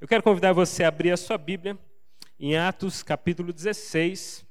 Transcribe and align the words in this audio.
Eu 0.00 0.06
quero 0.06 0.22
convidar 0.22 0.52
você 0.52 0.84
a 0.84 0.88
abrir 0.88 1.10
a 1.10 1.16
sua 1.16 1.36
Bíblia 1.36 1.76
em 2.38 2.56
Atos 2.56 3.02
capítulo 3.02 3.52
16. 3.52 4.46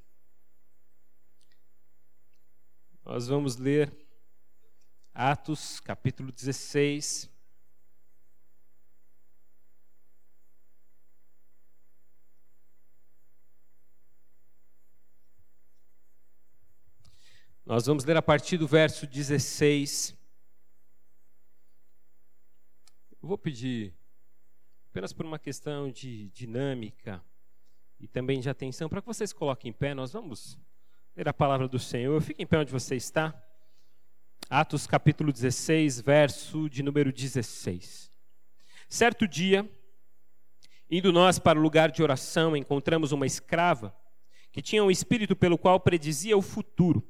Nós 3.02 3.28
vamos 3.28 3.56
ler 3.56 3.90
Atos 5.14 5.80
capítulo 5.80 6.30
16. 6.30 7.30
Nós 17.64 17.86
vamos 17.86 18.04
ler 18.04 18.18
a 18.18 18.22
partir 18.22 18.58
do 18.58 18.68
verso 18.68 19.06
16. 19.06 20.14
Eu 23.22 23.28
vou 23.28 23.38
pedir 23.38 23.97
apenas 24.98 25.12
por 25.12 25.24
uma 25.24 25.38
questão 25.38 25.88
de 25.88 26.28
dinâmica 26.30 27.22
e 28.00 28.08
também 28.08 28.40
de 28.40 28.50
atenção, 28.50 28.88
para 28.88 29.00
que 29.00 29.06
vocês 29.06 29.32
coloquem 29.32 29.70
em 29.70 29.72
pé, 29.72 29.94
nós 29.94 30.12
vamos 30.12 30.58
ler 31.14 31.28
a 31.28 31.32
palavra 31.32 31.68
do 31.68 31.78
Senhor. 31.78 32.20
Fique 32.20 32.42
em 32.42 32.46
pé 32.46 32.58
onde 32.58 32.72
você 32.72 32.96
está. 32.96 33.32
Atos 34.50 34.88
capítulo 34.88 35.32
16, 35.32 36.00
verso 36.00 36.68
de 36.68 36.82
número 36.82 37.12
16. 37.12 38.10
Certo 38.88 39.28
dia, 39.28 39.70
indo 40.90 41.12
nós 41.12 41.38
para 41.38 41.60
o 41.60 41.62
lugar 41.62 41.92
de 41.92 42.02
oração, 42.02 42.56
encontramos 42.56 43.12
uma 43.12 43.24
escrava 43.24 43.96
que 44.50 44.60
tinha 44.60 44.82
um 44.82 44.90
espírito 44.90 45.36
pelo 45.36 45.56
qual 45.56 45.78
predizia 45.78 46.36
o 46.36 46.42
futuro. 46.42 47.08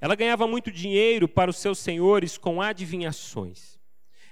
Ela 0.00 0.14
ganhava 0.14 0.46
muito 0.46 0.72
dinheiro 0.72 1.28
para 1.28 1.50
os 1.50 1.58
seus 1.58 1.78
senhores 1.80 2.38
com 2.38 2.62
adivinhações. 2.62 3.78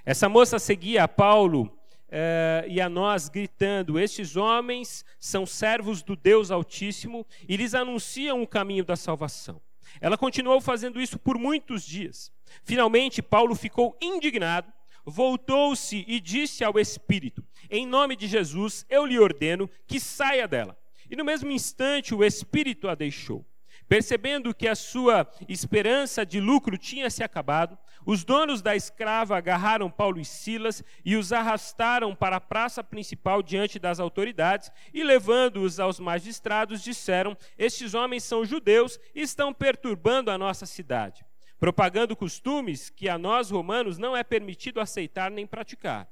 Essa 0.07 0.27
moça 0.27 0.59
seguia 0.59 1.05
a 1.05 1.09
Paulo 1.09 1.78
Uh, 2.09 2.65
e 2.67 2.81
a 2.81 2.89
nós 2.89 3.29
gritando: 3.29 3.99
Estes 3.99 4.37
homens 4.37 5.05
são 5.19 5.45
servos 5.45 6.03
do 6.03 6.17
Deus 6.17 6.51
Altíssimo 6.51 7.27
e 7.47 7.57
lhes 7.57 7.75
anunciam 7.75 8.43
o 8.43 8.47
caminho 8.47 8.85
da 8.85 8.97
salvação. 8.97 9.61
Ela 10.01 10.17
continuou 10.17 10.61
fazendo 10.61 11.01
isso 11.01 11.19
por 11.19 11.39
muitos 11.39 11.85
dias. 11.85 12.33
Finalmente, 12.65 13.21
Paulo 13.21 13.55
ficou 13.55 13.97
indignado, 14.01 14.73
voltou-se 15.05 16.05
e 16.09 16.19
disse 16.19 16.65
ao 16.65 16.79
Espírito: 16.79 17.45
Em 17.71 17.87
nome 17.87 18.17
de 18.17 18.27
Jesus, 18.27 18.87
eu 18.89 19.05
lhe 19.05 19.19
ordeno 19.19 19.69
que 19.87 20.01
saia 20.01 20.49
dela. 20.49 20.79
E 21.11 21.17
no 21.17 21.25
mesmo 21.25 21.51
instante, 21.51 22.15
o 22.15 22.25
Espírito 22.25 22.89
a 22.89 22.95
deixou. 22.95 23.45
Percebendo 23.89 24.55
que 24.55 24.69
a 24.69 24.75
sua 24.75 25.27
esperança 25.49 26.27
de 26.27 26.41
lucro 26.41 26.77
tinha 26.77 27.09
se 27.09 27.25
acabado, 27.25 27.79
os 28.05 28.23
donos 28.23 28.61
da 28.61 28.77
escrava 28.77 29.37
agarraram 29.37 29.91
Paulo 29.91 30.21
e 30.21 30.25
Silas 30.25 30.85
e 31.05 31.17
os 31.17 31.33
arrastaram 31.33 32.15
para 32.15 32.37
a 32.37 32.41
praça 32.41 32.85
principal 32.85 33.43
diante 33.43 33.79
das 33.79 33.99
autoridades 33.99 34.71
e, 34.93 35.03
levando-os 35.03 35.81
aos 35.81 35.99
magistrados, 35.99 36.83
disseram: 36.83 37.37
Estes 37.57 37.95
homens 37.95 38.25
são 38.25 38.45
judeus 38.45 39.01
e 39.15 39.23
estão 39.23 39.55
perturbando 39.55 40.31
a 40.31 40.37
nossa 40.37 40.67
cidade, 40.67 41.25
propagando 41.59 42.17
costumes 42.17 42.91
que 42.91 43.09
a 43.09 43.17
nós 43.17 43.51
romanos 43.51 43.97
não 43.97 44.17
é 44.17 44.23
permitido 44.23 44.81
aceitar 44.81 45.31
nem 45.31 45.47
praticar. 45.47 46.09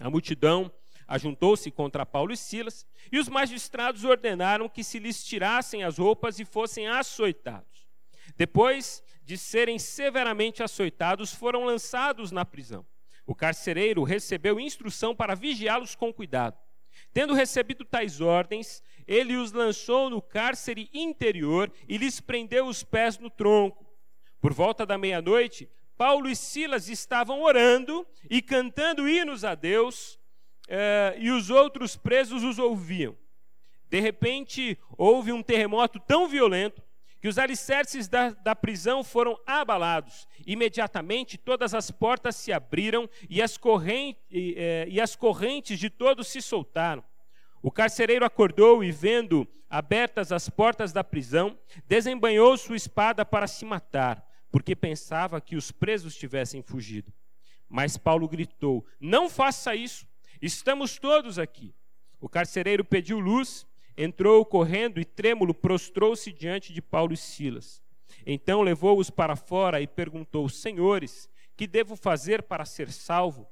A 0.00 0.08
multidão 0.08 0.70
ajuntou-se 1.08 1.70
contra 1.70 2.04
Paulo 2.04 2.32
e 2.32 2.36
Silas, 2.36 2.86
e 3.10 3.18
os 3.18 3.28
magistrados 3.28 4.04
ordenaram 4.04 4.68
que 4.68 4.84
se 4.84 4.98
lhes 4.98 5.24
tirassem 5.24 5.82
as 5.82 5.96
roupas 5.96 6.38
e 6.38 6.44
fossem 6.44 6.86
açoitados. 6.86 7.88
Depois 8.36 9.02
de 9.24 9.38
serem 9.38 9.78
severamente 9.78 10.62
açoitados, 10.62 11.34
foram 11.34 11.64
lançados 11.64 12.30
na 12.30 12.44
prisão. 12.44 12.86
O 13.26 13.34
carcereiro 13.34 14.02
recebeu 14.02 14.60
instrução 14.60 15.14
para 15.14 15.34
vigiá-los 15.34 15.94
com 15.94 16.12
cuidado. 16.12 16.58
Tendo 17.12 17.34
recebido 17.34 17.84
tais 17.84 18.20
ordens, 18.20 18.82
ele 19.06 19.36
os 19.36 19.52
lançou 19.52 20.10
no 20.10 20.20
cárcere 20.20 20.90
interior 20.92 21.72
e 21.88 21.96
lhes 21.96 22.20
prendeu 22.20 22.66
os 22.66 22.82
pés 22.82 23.18
no 23.18 23.30
tronco. 23.30 23.86
Por 24.40 24.52
volta 24.52 24.84
da 24.84 24.98
meia-noite, 24.98 25.68
Paulo 25.96 26.28
e 26.28 26.36
Silas 26.36 26.88
estavam 26.88 27.42
orando 27.42 28.06
e 28.30 28.40
cantando 28.40 29.08
hinos 29.08 29.44
a 29.44 29.54
Deus, 29.54 30.17
eh, 30.68 31.16
e 31.18 31.30
os 31.30 31.50
outros 31.50 31.96
presos 31.96 32.44
os 32.44 32.58
ouviam. 32.58 33.16
De 33.88 34.00
repente, 34.00 34.78
houve 34.96 35.32
um 35.32 35.42
terremoto 35.42 35.98
tão 35.98 36.28
violento 36.28 36.82
que 37.20 37.26
os 37.26 37.38
alicerces 37.38 38.06
da, 38.06 38.30
da 38.30 38.54
prisão 38.54 39.02
foram 39.02 39.38
abalados. 39.46 40.28
Imediatamente, 40.46 41.36
todas 41.36 41.74
as 41.74 41.90
portas 41.90 42.36
se 42.36 42.52
abriram 42.52 43.08
e 43.28 43.42
as, 43.42 43.56
corrente, 43.56 44.20
eh, 44.30 44.86
e 44.88 45.00
as 45.00 45.16
correntes 45.16 45.78
de 45.78 45.90
todos 45.90 46.28
se 46.28 46.40
soltaram. 46.40 47.02
O 47.60 47.72
carcereiro 47.72 48.24
acordou 48.24 48.84
e, 48.84 48.92
vendo 48.92 49.48
abertas 49.68 50.30
as 50.30 50.48
portas 50.48 50.92
da 50.92 51.02
prisão, 51.02 51.58
desembanhou 51.86 52.56
sua 52.56 52.76
espada 52.76 53.24
para 53.24 53.46
se 53.46 53.64
matar, 53.64 54.24
porque 54.50 54.76
pensava 54.76 55.40
que 55.40 55.56
os 55.56 55.72
presos 55.72 56.14
tivessem 56.14 56.62
fugido. 56.62 57.12
Mas 57.68 57.96
Paulo 57.96 58.28
gritou: 58.28 58.86
Não 59.00 59.28
faça 59.28 59.74
isso! 59.74 60.06
Estamos 60.40 60.98
todos 60.98 61.38
aqui. 61.38 61.74
O 62.20 62.28
carcereiro 62.28 62.84
pediu 62.84 63.18
luz, 63.18 63.66
entrou 63.96 64.44
correndo 64.44 65.00
e 65.00 65.04
trêmulo 65.04 65.52
prostrou-se 65.52 66.32
diante 66.32 66.72
de 66.72 66.80
Paulo 66.80 67.12
e 67.12 67.16
Silas. 67.16 67.82
Então 68.24 68.62
levou-os 68.62 69.10
para 69.10 69.36
fora 69.36 69.80
e 69.80 69.86
perguntou: 69.86 70.48
Senhores, 70.48 71.28
que 71.56 71.66
devo 71.66 71.96
fazer 71.96 72.42
para 72.42 72.64
ser 72.64 72.92
salvo? 72.92 73.48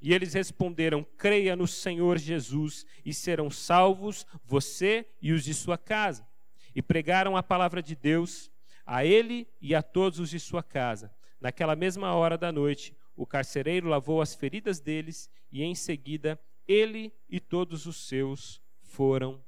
E 0.00 0.12
eles 0.12 0.34
responderam: 0.34 1.06
Creia 1.16 1.54
no 1.54 1.66
Senhor 1.66 2.18
Jesus 2.18 2.84
e 3.04 3.12
serão 3.12 3.50
salvos 3.50 4.26
você 4.44 5.06
e 5.20 5.32
os 5.32 5.44
de 5.44 5.54
sua 5.54 5.78
casa. 5.78 6.26
E 6.74 6.80
pregaram 6.80 7.36
a 7.36 7.42
palavra 7.42 7.82
de 7.82 7.94
Deus 7.94 8.50
a 8.84 9.04
ele 9.04 9.46
e 9.60 9.74
a 9.74 9.82
todos 9.82 10.18
os 10.18 10.30
de 10.30 10.40
sua 10.40 10.62
casa. 10.62 11.14
Naquela 11.40 11.76
mesma 11.76 12.14
hora 12.14 12.38
da 12.38 12.50
noite, 12.50 12.94
o 13.16 13.26
carcereiro 13.26 13.88
lavou 13.88 14.20
as 14.20 14.34
feridas 14.34 14.80
deles 14.80 15.30
e 15.50 15.62
em 15.62 15.74
seguida 15.74 16.40
ele 16.66 17.12
e 17.28 17.38
todos 17.38 17.86
os 17.86 18.08
seus 18.08 18.62
foram 18.80 19.44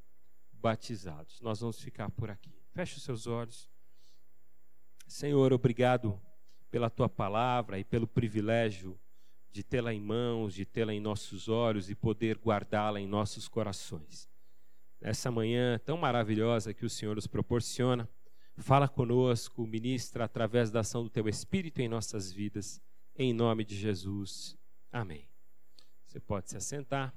batizados. 0.53 1.41
Nós 1.41 1.61
vamos 1.61 1.81
ficar 1.81 2.11
por 2.11 2.31
aqui. 2.31 2.53
Feche 2.73 2.97
os 2.97 3.03
seus 3.03 3.27
olhos. 3.27 3.71
Senhor, 5.07 5.53
obrigado 5.53 6.21
pela 6.71 6.91
tua 6.91 7.09
palavra 7.09 7.79
e 7.79 7.85
pelo 7.85 8.07
privilégio 8.07 8.99
de 9.51 9.63
tê-la 9.63 9.95
em 9.95 10.01
mãos, 10.01 10.55
de 10.55 10.65
tê-la 10.65 10.93
em 10.93 11.01
nossos 11.01 11.49
olhos 11.49 11.89
e 11.89 11.95
poder 11.95 12.37
guardá-la 12.39 13.01
em 13.01 13.07
nossos 13.07 13.47
corações. 13.47 14.29
Nessa 15.01 15.31
manhã 15.31 15.79
tão 15.79 15.97
maravilhosa 15.97 16.75
que 16.75 16.85
o 16.85 16.91
Senhor 16.91 17.15
nos 17.15 17.27
proporciona, 17.27 18.09
fala 18.57 18.89
conosco, 18.89 19.67
ministra 19.67 20.25
através 20.25 20.71
da 20.71 20.81
ação 20.81 21.05
do 21.05 21.11
teu 21.11 21.29
Espírito 21.29 21.81
em 21.81 21.89
nossas 21.89 22.33
vidas 22.33 22.83
em 23.17 23.33
nome 23.33 23.65
de 23.65 23.77
Jesus. 23.77 24.57
Amém. 24.91 25.29
Você 26.05 26.19
pode 26.19 26.51
se 26.51 26.57
assentar. 26.57 27.15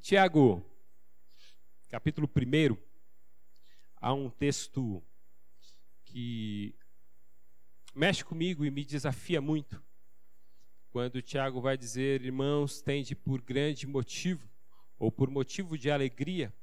Tiago, 0.00 0.64
capítulo 1.88 2.28
1, 2.28 2.76
há 3.96 4.14
um 4.14 4.30
texto 4.30 5.02
que 6.04 6.74
mexe 7.94 8.24
comigo 8.24 8.64
e 8.64 8.70
me 8.70 8.84
desafia 8.84 9.40
muito. 9.40 9.82
Quando 10.90 11.20
Tiago 11.20 11.60
vai 11.60 11.76
dizer, 11.76 12.22
irmãos, 12.22 12.80
tende 12.80 13.14
por 13.14 13.42
grande 13.42 13.86
motivo, 13.86 14.48
ou 14.98 15.12
por 15.12 15.28
motivo 15.30 15.76
de 15.76 15.90
alegria, 15.90 16.54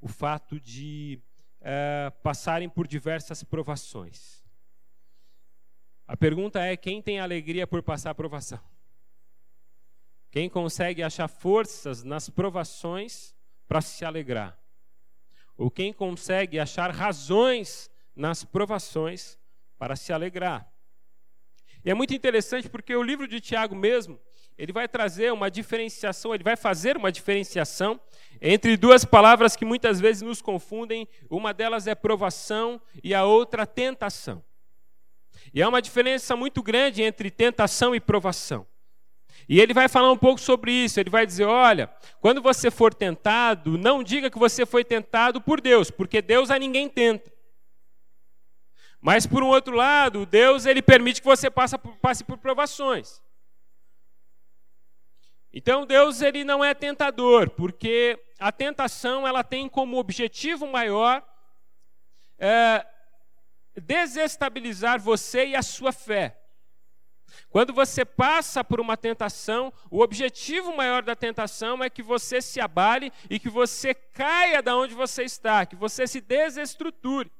o 0.00 0.08
fato 0.08 0.58
de 0.58 1.22
é, 1.60 2.10
passarem 2.22 2.68
por 2.68 2.86
diversas 2.86 3.42
provações. 3.42 4.44
A 6.06 6.16
pergunta 6.16 6.60
é: 6.60 6.76
quem 6.76 7.02
tem 7.02 7.20
alegria 7.20 7.66
por 7.66 7.82
passar 7.82 8.10
a 8.10 8.14
provação? 8.14 8.60
Quem 10.30 10.48
consegue 10.48 11.02
achar 11.02 11.28
forças 11.28 12.02
nas 12.02 12.28
provações 12.28 13.34
para 13.66 13.80
se 13.80 14.04
alegrar? 14.04 14.58
Ou 15.56 15.70
quem 15.70 15.92
consegue 15.92 16.58
achar 16.58 16.90
razões 16.90 17.90
nas 18.14 18.44
provações 18.44 19.38
para 19.78 19.96
se 19.96 20.12
alegrar? 20.12 20.70
E 21.84 21.90
é 21.90 21.94
muito 21.94 22.14
interessante 22.14 22.68
porque 22.68 22.94
o 22.94 23.02
livro 23.02 23.26
de 23.26 23.40
Tiago 23.40 23.74
mesmo, 23.74 24.20
ele 24.58 24.72
vai 24.72 24.88
trazer 24.88 25.32
uma 25.32 25.48
diferenciação, 25.48 26.34
ele 26.34 26.42
vai 26.42 26.56
fazer 26.56 26.96
uma 26.96 27.12
diferenciação 27.12 28.00
entre 28.42 28.76
duas 28.76 29.04
palavras 29.04 29.54
que 29.54 29.64
muitas 29.64 30.00
vezes 30.00 30.20
nos 30.20 30.42
confundem. 30.42 31.06
Uma 31.30 31.54
delas 31.54 31.86
é 31.86 31.94
provação 31.94 32.80
e 33.02 33.14
a 33.14 33.24
outra 33.24 33.64
tentação. 33.64 34.44
E 35.54 35.62
há 35.62 35.68
uma 35.68 35.80
diferença 35.80 36.34
muito 36.34 36.60
grande 36.60 37.02
entre 37.02 37.30
tentação 37.30 37.94
e 37.94 38.00
provação. 38.00 38.66
E 39.48 39.60
ele 39.60 39.72
vai 39.72 39.88
falar 39.88 40.10
um 40.10 40.18
pouco 40.18 40.40
sobre 40.40 40.72
isso. 40.72 40.98
Ele 40.98 41.08
vai 41.08 41.24
dizer: 41.24 41.44
olha, 41.44 41.88
quando 42.20 42.42
você 42.42 42.68
for 42.68 42.92
tentado, 42.92 43.78
não 43.78 44.02
diga 44.02 44.28
que 44.28 44.38
você 44.38 44.66
foi 44.66 44.84
tentado 44.84 45.40
por 45.40 45.60
Deus, 45.60 45.88
porque 45.88 46.20
Deus 46.20 46.50
a 46.50 46.58
ninguém 46.58 46.88
tenta. 46.88 47.32
Mas 49.00 49.24
por 49.24 49.44
um 49.44 49.46
outro 49.46 49.76
lado, 49.76 50.26
Deus 50.26 50.66
ele 50.66 50.82
permite 50.82 51.20
que 51.20 51.26
você 51.26 51.48
passe 51.48 51.78
por, 51.78 51.96
passe 51.98 52.24
por 52.24 52.36
provações. 52.38 53.22
Então 55.52 55.86
Deus 55.86 56.20
ele 56.20 56.44
não 56.44 56.64
é 56.64 56.74
tentador, 56.74 57.50
porque 57.50 58.18
a 58.38 58.52
tentação 58.52 59.26
ela 59.26 59.42
tem 59.42 59.68
como 59.68 59.98
objetivo 59.98 60.66
maior 60.66 61.22
é, 62.38 62.86
desestabilizar 63.76 65.00
você 65.00 65.48
e 65.48 65.56
a 65.56 65.62
sua 65.62 65.92
fé. 65.92 66.38
Quando 67.50 67.72
você 67.72 68.04
passa 68.04 68.62
por 68.62 68.80
uma 68.80 68.96
tentação, 68.96 69.72
o 69.90 70.00
objetivo 70.00 70.74
maior 70.76 71.02
da 71.02 71.14
tentação 71.14 71.82
é 71.82 71.90
que 71.90 72.02
você 72.02 72.40
se 72.40 72.60
abale 72.60 73.12
e 73.28 73.38
que 73.38 73.48
você 73.48 73.94
caia 73.94 74.62
da 74.62 74.76
onde 74.76 74.94
você 74.94 75.24
está, 75.24 75.64
que 75.66 75.76
você 75.76 76.06
se 76.06 76.20
desestruture. 76.20 77.30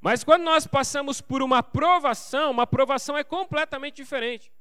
Mas 0.00 0.24
quando 0.24 0.42
nós 0.42 0.66
passamos 0.66 1.20
por 1.20 1.42
uma 1.42 1.62
provação, 1.62 2.50
uma 2.50 2.66
provação 2.66 3.16
é 3.16 3.22
completamente 3.22 3.96
diferente. 3.96 4.52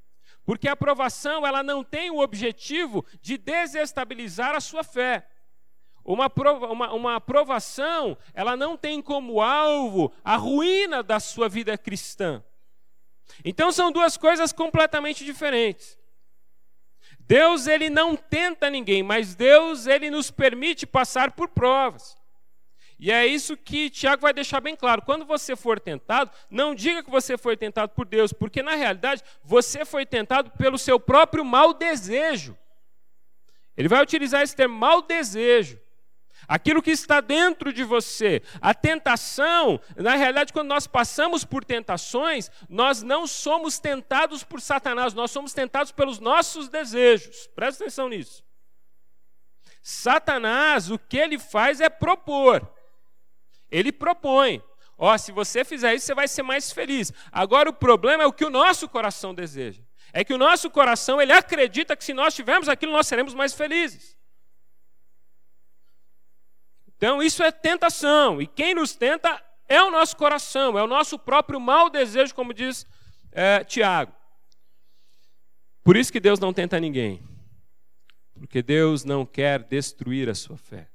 Porque 0.52 0.68
a 0.68 0.76
provação 0.76 1.48
ela 1.48 1.64
não 1.64 1.82
tem 1.82 2.12
o 2.12 2.20
objetivo 2.20 3.06
de 3.22 3.38
desestabilizar 3.38 4.54
a 4.54 4.60
sua 4.60 4.84
fé. 4.84 5.26
Uma, 6.04 6.30
prova, 6.30 6.68
uma, 6.68 6.92
uma 6.92 7.16
aprovação, 7.16 8.18
ela 8.34 8.58
não 8.58 8.76
tem 8.76 9.02
como 9.02 9.40
alvo 9.40 10.12
a 10.22 10.36
ruína 10.36 11.02
da 11.02 11.22
sua 11.22 11.48
vida 11.48 11.78
cristã. 11.78 12.44
Então 13.46 13.72
são 13.72 13.94
duas 13.94 14.18
coisas 14.18 14.52
completamente 14.52 15.24
diferentes. 15.24 15.98
Deus 17.22 17.66
ele 17.66 17.90
não 17.90 18.18
tenta 18.18 18.70
ninguém, 18.70 19.02
mas 19.02 19.34
Deus 19.34 19.88
ele 19.88 20.10
nos 20.10 20.32
permite 20.32 20.86
passar 20.86 21.32
por 21.32 21.48
provas. 21.48 22.18
E 23.02 23.12
é 23.12 23.26
isso 23.26 23.58
que 23.58 23.90
Tiago 23.90 24.22
vai 24.22 24.32
deixar 24.32 24.62
bem 24.62 24.76
claro. 24.76 25.02
Quando 25.02 25.26
você 25.26 25.56
for 25.56 25.80
tentado, 25.80 26.30
não 26.52 26.76
diga 26.76 27.02
que 27.02 27.10
você 27.10 27.36
foi 27.36 27.58
tentado 27.58 27.94
por 27.94 28.06
Deus, 28.06 28.32
porque 28.32 28.62
na 28.62 28.76
realidade 28.76 29.24
você 29.44 29.84
foi 29.84 30.06
tentado 30.06 30.52
pelo 30.52 30.78
seu 30.78 31.00
próprio 31.00 31.44
mau 31.44 31.74
desejo. 31.74 32.56
Ele 33.76 33.88
vai 33.88 34.04
utilizar 34.04 34.44
esse 34.44 34.56
termo 34.56 34.78
mau 34.78 35.02
desejo 35.02 35.80
aquilo 36.48 36.82
que 36.82 36.92
está 36.92 37.22
dentro 37.22 37.72
de 37.72 37.84
você. 37.84 38.42
A 38.62 38.74
tentação, 38.74 39.80
na 39.96 40.16
realidade, 40.16 40.54
quando 40.54 40.68
nós 40.68 40.86
passamos 40.86 41.44
por 41.46 41.64
tentações, 41.64 42.52
nós 42.70 43.02
não 43.02 43.26
somos 43.26 43.80
tentados 43.80 44.44
por 44.44 44.62
Satanás, 44.62 45.14
nós 45.14 45.32
somos 45.32 45.54
tentados 45.54 45.92
pelos 45.92 46.20
nossos 46.20 46.68
desejos. 46.68 47.48
Presta 47.56 47.84
atenção 47.84 48.10
nisso. 48.10 48.44
Satanás, 49.82 50.92
o 50.92 51.00
que 51.00 51.18
ele 51.18 51.40
faz 51.40 51.82
é 51.82 51.90
propor. 51.90 52.81
Ele 53.72 53.92
propõe. 53.92 54.62
Ó, 54.98 55.14
oh, 55.14 55.18
se 55.18 55.32
você 55.32 55.66
fizer 55.66 55.96
isso, 55.96 56.06
você 56.06 56.14
vai 56.14 56.28
ser 56.28 56.44
mais 56.44 56.72
feliz. 56.72 57.12
Agora 57.32 57.70
o 57.70 57.74
problema 57.74 58.24
é 58.24 58.28
o 58.28 58.34
que 58.34 58.46
o 58.46 58.50
nosso 58.50 58.88
coração 58.88 59.34
deseja. 59.34 59.82
É 60.14 60.24
que 60.24 60.34
o 60.34 60.38
nosso 60.38 60.70
coração, 60.70 61.22
ele 61.22 61.32
acredita 61.32 61.96
que 61.96 62.04
se 62.04 62.14
nós 62.14 62.36
tivermos 62.36 62.68
aquilo, 62.68 62.92
nós 62.92 63.08
seremos 63.08 63.34
mais 63.34 63.54
felizes. 63.54 64.16
Então, 66.96 67.24
isso 67.24 67.42
é 67.42 67.52
tentação, 67.52 68.40
e 68.40 68.46
quem 68.46 68.76
nos 68.76 68.94
tenta 68.94 69.44
é 69.68 69.82
o 69.82 69.90
nosso 69.90 70.16
coração, 70.16 70.78
é 70.78 70.84
o 70.84 70.88
nosso 70.88 71.18
próprio 71.18 71.60
mau 71.60 71.90
desejo, 71.90 72.36
como 72.36 72.54
diz 72.54 72.86
é, 73.32 73.64
Tiago. 73.64 74.14
Por 75.84 75.98
isso 75.98 76.12
que 76.12 76.20
Deus 76.20 76.40
não 76.40 76.54
tenta 76.54 76.80
ninguém, 76.80 77.24
porque 78.36 78.62
Deus 78.62 79.04
não 79.04 79.26
quer 79.26 79.64
destruir 79.64 80.30
a 80.30 80.36
sua 80.36 80.58
fé. 80.58 80.91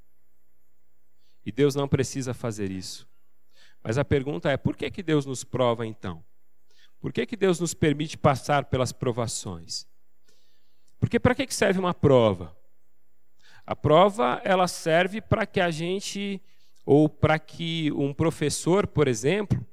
E 1.46 1.52
Deus 1.52 1.76
não 1.76 1.87
precisa 1.87 2.34
fazer 2.34 2.72
isso. 2.72 3.08
Mas 3.81 3.96
a 3.96 4.04
pergunta 4.04 4.50
é: 4.50 4.56
por 4.56 4.76
que, 4.76 4.90
que 4.90 5.02
Deus 5.02 5.25
nos 5.25 5.44
prova 5.44 5.87
então? 5.87 6.25
Por 7.00 7.12
que, 7.12 7.25
que 7.25 7.37
Deus 7.37 7.60
nos 7.60 7.72
permite 7.72 8.19
passar 8.19 8.64
pelas 8.64 8.90
provações? 8.90 9.87
Porque 10.98 11.20
para 11.20 11.37
que 11.37 11.54
serve 11.54 11.78
uma 11.78 11.94
prova? 11.94 12.56
A 13.64 13.76
prova 13.76 14.40
ela 14.44 14.66
serve 14.66 15.20
para 15.20 15.46
que 15.46 15.60
a 15.60 15.70
gente 15.70 16.43
ou 16.84 17.08
para 17.08 17.38
que 17.38 17.92
um 17.92 18.12
professor, 18.12 18.87
por 18.87 19.06
exemplo, 19.06 19.64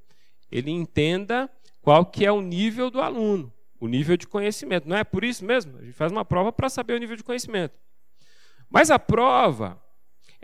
ele 0.52 0.70
entenda 0.70 1.50
qual 1.82 2.06
que 2.06 2.26
é 2.26 2.32
o 2.32 2.42
nível 2.42 2.92
do 2.92 3.02
aluno, 3.02 3.52
o 3.80 3.88
nível 3.88 4.16
de 4.16 4.28
conhecimento. 4.28 4.88
Não 4.88 4.98
é 4.98 5.04
por 5.04 5.24
isso 5.24 5.44
mesmo? 5.44 5.78
A 5.78 5.84
gente 5.84 5.94
faz 5.94 6.12
uma 6.12 6.26
prova 6.26 6.52
para 6.52 6.70
saber 6.70 6.94
o 6.94 7.00
nível 7.00 7.16
de 7.16 7.24
conhecimento. 7.24 7.80
Mas 8.70 8.92
a 8.92 9.00
prova, 9.00 9.83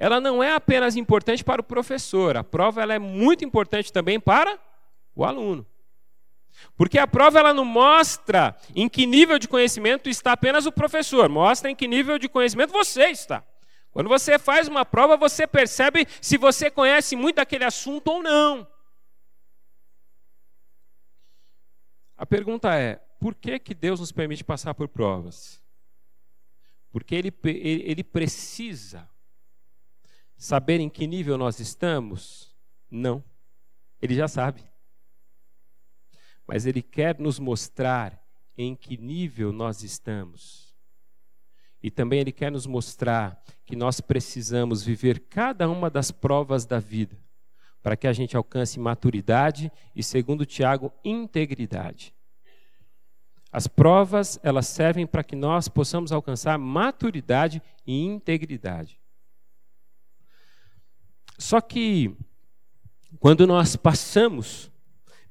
ela 0.01 0.21
não 0.21 0.41
é 0.41 0.53
apenas 0.53 0.95
importante 0.95 1.43
para 1.43 1.59
o 1.59 1.63
professor, 1.63 2.37
a 2.37 2.43
prova 2.43 2.81
ela 2.81 2.93
é 2.93 2.99
muito 2.99 3.43
importante 3.43 3.91
também 3.91 4.17
para 4.17 4.57
o 5.13 5.25
aluno. 5.25 5.67
Porque 6.77 6.97
a 6.97 7.05
prova 7.05 7.37
ela 7.37 7.53
não 7.53 7.65
mostra 7.65 8.55
em 8.73 8.87
que 8.87 9.05
nível 9.05 9.37
de 9.37 9.45
conhecimento 9.45 10.07
está 10.07 10.31
apenas 10.31 10.65
o 10.65 10.71
professor, 10.71 11.27
mostra 11.27 11.69
em 11.69 11.75
que 11.75 11.85
nível 11.85 12.17
de 12.17 12.29
conhecimento 12.29 12.71
você 12.71 13.07
está. 13.07 13.43
Quando 13.91 14.07
você 14.07 14.39
faz 14.39 14.69
uma 14.69 14.85
prova, 14.85 15.17
você 15.17 15.45
percebe 15.45 16.07
se 16.21 16.37
você 16.37 16.71
conhece 16.71 17.17
muito 17.17 17.39
aquele 17.39 17.65
assunto 17.65 18.07
ou 18.07 18.23
não. 18.23 18.65
A 22.15 22.25
pergunta 22.25 22.73
é: 22.73 23.01
por 23.19 23.35
que, 23.35 23.59
que 23.59 23.73
Deus 23.73 23.99
nos 23.99 24.13
permite 24.13 24.45
passar 24.45 24.73
por 24.73 24.87
provas? 24.87 25.61
Porque 26.89 27.15
ele, 27.15 27.33
ele 27.43 28.03
precisa 28.03 29.09
saber 30.39 30.79
em 30.79 30.89
que 30.89 31.05
nível 31.05 31.37
nós 31.37 31.59
estamos? 31.59 32.55
Não. 32.89 33.23
Ele 34.01 34.15
já 34.15 34.27
sabe 34.27 34.63
mas 36.49 36.65
Ele 36.65 36.81
quer 36.81 37.19
nos 37.19 37.37
mostrar 37.37 38.19
em 38.57 38.75
que 38.75 38.97
nível 38.97 39.53
nós 39.53 39.83
estamos. 39.83 40.75
E 41.81 41.91
também 41.91 42.21
Ele 42.21 42.31
quer 42.31 42.51
nos 42.51 42.65
mostrar 42.65 43.39
que 43.63 43.75
nós 43.75 44.01
precisamos 44.01 44.83
viver 44.83 45.19
cada 45.29 45.69
uma 45.69 45.91
das 45.91 46.09
provas 46.09 46.65
da 46.65 46.79
vida 46.79 47.15
para 47.83 47.95
que 47.95 48.07
a 48.07 48.13
gente 48.13 48.35
alcance 48.35 48.79
maturidade 48.79 49.71
e, 49.95 50.01
segundo 50.01 50.43
Tiago, 50.43 50.91
integridade. 51.05 52.15
As 53.51 53.67
provas, 53.67 54.39
elas 54.41 54.65
servem 54.65 55.05
para 55.05 55.23
que 55.23 55.35
nós 55.35 55.67
possamos 55.67 56.11
alcançar 56.11 56.57
maturidade 56.57 57.61
e 57.85 58.03
integridade. 58.03 58.98
Só 61.39 61.61
que, 61.61 62.13
quando 63.17 63.47
nós 63.47 63.77
passamos 63.77 64.69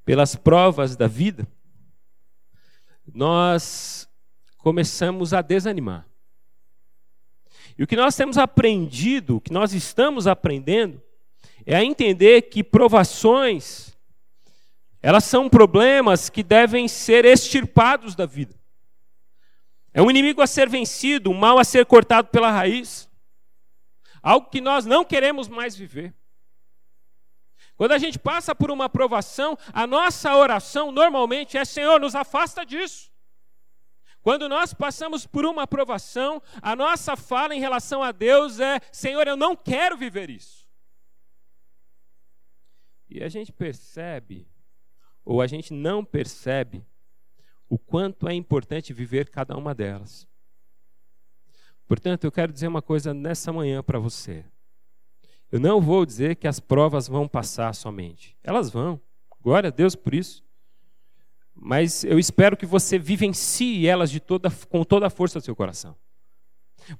pelas 0.06 0.34
provas 0.34 0.96
da 0.96 1.06
vida, 1.06 1.46
nós 3.14 4.08
começamos 4.56 5.34
a 5.34 5.42
desanimar. 5.42 6.08
E 7.76 7.82
o 7.82 7.86
que 7.86 7.94
nós 7.94 8.16
temos 8.16 8.38
aprendido, 8.38 9.36
o 9.36 9.40
que 9.40 9.52
nós 9.52 9.74
estamos 9.74 10.26
aprendendo, 10.26 11.00
é 11.66 11.76
a 11.76 11.84
entender 11.84 12.42
que 12.42 12.64
provações, 12.64 13.94
elas 15.02 15.24
são 15.24 15.46
problemas 15.48 16.30
que 16.30 16.42
devem 16.42 16.88
ser 16.88 17.26
extirpados 17.26 18.16
da 18.16 18.24
vida. 18.24 18.54
É 19.92 20.00
um 20.00 20.10
inimigo 20.10 20.40
a 20.40 20.46
ser 20.46 20.70
vencido, 20.70 21.30
um 21.30 21.34
mal 21.34 21.58
a 21.58 21.64
ser 21.64 21.84
cortado 21.84 22.28
pela 22.28 22.50
raiz. 22.50 23.07
Algo 24.22 24.50
que 24.50 24.60
nós 24.60 24.84
não 24.84 25.04
queremos 25.04 25.48
mais 25.48 25.76
viver. 25.76 26.14
Quando 27.76 27.92
a 27.92 27.98
gente 27.98 28.18
passa 28.18 28.54
por 28.54 28.70
uma 28.70 28.88
provação, 28.88 29.56
a 29.72 29.86
nossa 29.86 30.34
oração 30.34 30.90
normalmente 30.90 31.56
é: 31.56 31.64
Senhor, 31.64 32.00
nos 32.00 32.14
afasta 32.14 32.66
disso. 32.66 33.10
Quando 34.20 34.48
nós 34.48 34.74
passamos 34.74 35.26
por 35.26 35.46
uma 35.46 35.66
provação, 35.66 36.42
a 36.60 36.74
nossa 36.74 37.16
fala 37.16 37.54
em 37.54 37.60
relação 37.60 38.02
a 38.02 38.10
Deus 38.10 38.58
é: 38.58 38.80
Senhor, 38.92 39.26
eu 39.26 39.36
não 39.36 39.54
quero 39.54 39.96
viver 39.96 40.28
isso. 40.28 40.68
E 43.08 43.22
a 43.22 43.28
gente 43.28 43.52
percebe, 43.52 44.46
ou 45.24 45.40
a 45.40 45.46
gente 45.46 45.72
não 45.72 46.04
percebe, 46.04 46.84
o 47.68 47.78
quanto 47.78 48.28
é 48.28 48.34
importante 48.34 48.92
viver 48.92 49.30
cada 49.30 49.56
uma 49.56 49.74
delas. 49.74 50.26
Portanto, 51.88 52.24
eu 52.24 52.30
quero 52.30 52.52
dizer 52.52 52.68
uma 52.68 52.82
coisa 52.82 53.14
nessa 53.14 53.50
manhã 53.50 53.82
para 53.82 53.98
você. 53.98 54.44
Eu 55.50 55.58
não 55.58 55.80
vou 55.80 56.04
dizer 56.04 56.36
que 56.36 56.46
as 56.46 56.60
provas 56.60 57.08
vão 57.08 57.26
passar 57.26 57.74
somente. 57.74 58.36
Elas 58.44 58.68
vão. 58.68 59.00
Glória 59.40 59.68
a 59.68 59.70
Deus 59.70 59.96
por 59.96 60.12
isso. 60.12 60.44
Mas 61.54 62.04
eu 62.04 62.18
espero 62.18 62.56
que 62.56 62.66
você 62.66 62.98
vivencie 62.98 63.86
elas 63.88 64.10
de 64.10 64.20
toda, 64.20 64.50
com 64.68 64.84
toda 64.84 65.06
a 65.06 65.10
força 65.10 65.40
do 65.40 65.44
seu 65.44 65.56
coração. 65.56 65.96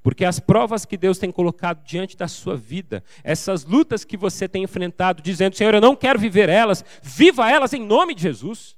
Porque 0.03 0.25
as 0.25 0.41
provas 0.41 0.85
que 0.85 0.97
Deus 0.97 1.19
tem 1.19 1.31
colocado 1.31 1.85
diante 1.85 2.17
da 2.17 2.27
sua 2.27 2.57
vida, 2.57 3.05
essas 3.23 3.65
lutas 3.65 4.05
que 4.05 4.17
você 4.17 4.49
tem 4.49 4.65
enfrentado, 4.65 5.23
dizendo, 5.23 5.55
Senhor, 5.55 5.75
eu 5.75 5.81
não 5.81 5.95
quero 5.95 6.19
viver 6.19 6.49
elas, 6.49 6.85
viva 7.03 7.51
elas 7.51 7.75
em 7.75 7.85
nome 7.85 8.15
de 8.15 8.23
Jesus. 8.23 8.75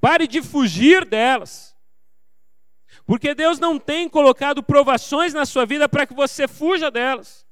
Pare 0.00 0.28
de 0.28 0.40
fugir 0.40 1.04
delas. 1.04 1.76
Porque 3.08 3.34
Deus 3.34 3.58
não 3.58 3.78
tem 3.78 4.06
colocado 4.06 4.62
provações 4.62 5.32
na 5.32 5.46
sua 5.46 5.64
vida 5.64 5.88
para 5.88 6.06
que 6.06 6.12
você 6.12 6.46
fuja 6.46 6.90
delas. 6.90 7.48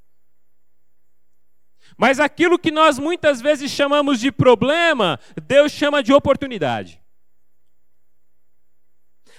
Mas 1.96 2.20
aquilo 2.20 2.58
que 2.58 2.70
nós 2.70 2.98
muitas 2.98 3.40
vezes 3.40 3.70
chamamos 3.70 4.20
de 4.20 4.30
problema, 4.30 5.18
Deus 5.46 5.72
chama 5.72 6.02
de 6.02 6.12
oportunidade. 6.12 7.02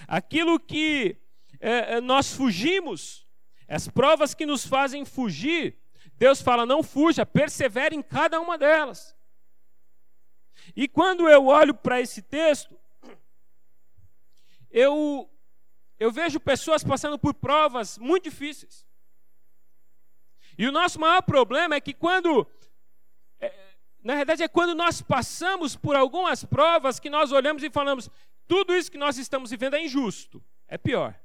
Aquilo 0.08 0.58
que 0.58 1.16
é, 1.60 1.94
é, 1.94 2.00
nós 2.00 2.34
fugimos, 2.34 3.24
as 3.68 3.86
provas 3.86 4.34
que 4.34 4.44
nos 4.44 4.66
fazem 4.66 5.04
fugir, 5.04 5.78
Deus 6.14 6.42
fala: 6.42 6.66
não 6.66 6.82
fuja, 6.82 7.24
persevere 7.24 7.94
em 7.94 8.02
cada 8.02 8.40
uma 8.40 8.58
delas. 8.58 9.16
E 10.74 10.88
quando 10.88 11.28
eu 11.28 11.46
olho 11.46 11.74
para 11.74 12.00
esse 12.00 12.22
texto, 12.22 12.76
eu, 14.68 15.30
eu 15.98 16.12
vejo 16.12 16.38
pessoas 16.38 16.84
passando 16.84 17.18
por 17.18 17.34
provas 17.34 17.98
muito 17.98 18.24
difíceis. 18.24 18.86
E 20.56 20.66
o 20.66 20.72
nosso 20.72 21.00
maior 21.00 21.22
problema 21.22 21.74
é 21.74 21.80
que 21.80 21.92
quando. 21.92 22.46
É, 23.40 23.52
na 24.02 24.16
verdade, 24.16 24.42
é 24.42 24.48
quando 24.48 24.74
nós 24.74 25.00
passamos 25.00 25.76
por 25.76 25.96
algumas 25.96 26.44
provas 26.44 26.98
que 26.98 27.10
nós 27.10 27.32
olhamos 27.32 27.62
e 27.62 27.70
falamos: 27.70 28.10
tudo 28.46 28.74
isso 28.74 28.90
que 28.90 28.98
nós 28.98 29.18
estamos 29.18 29.50
vivendo 29.50 29.74
é 29.74 29.84
injusto. 29.84 30.42
É 30.66 30.76
pior. 30.76 31.18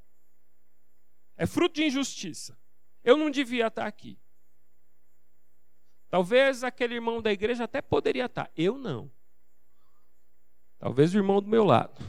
É 1.36 1.46
fruto 1.46 1.75
de 1.75 1.86
injustiça. 1.86 2.58
Eu 3.03 3.18
não 3.18 3.30
devia 3.30 3.68
estar 3.68 3.86
aqui. 3.86 4.20
Talvez 6.10 6.63
aquele 6.63 6.94
irmão 6.94 7.22
da 7.22 7.32
igreja 7.32 7.63
até 7.63 7.82
poderia 7.82 8.25
estar. 8.25 8.51
Eu 8.56 8.77
não. 8.77 9.12
Talvez 10.77 11.15
o 11.15 11.18
irmão 11.18 11.42
do 11.42 11.48
meu 11.48 11.63
lado. 11.63 12.00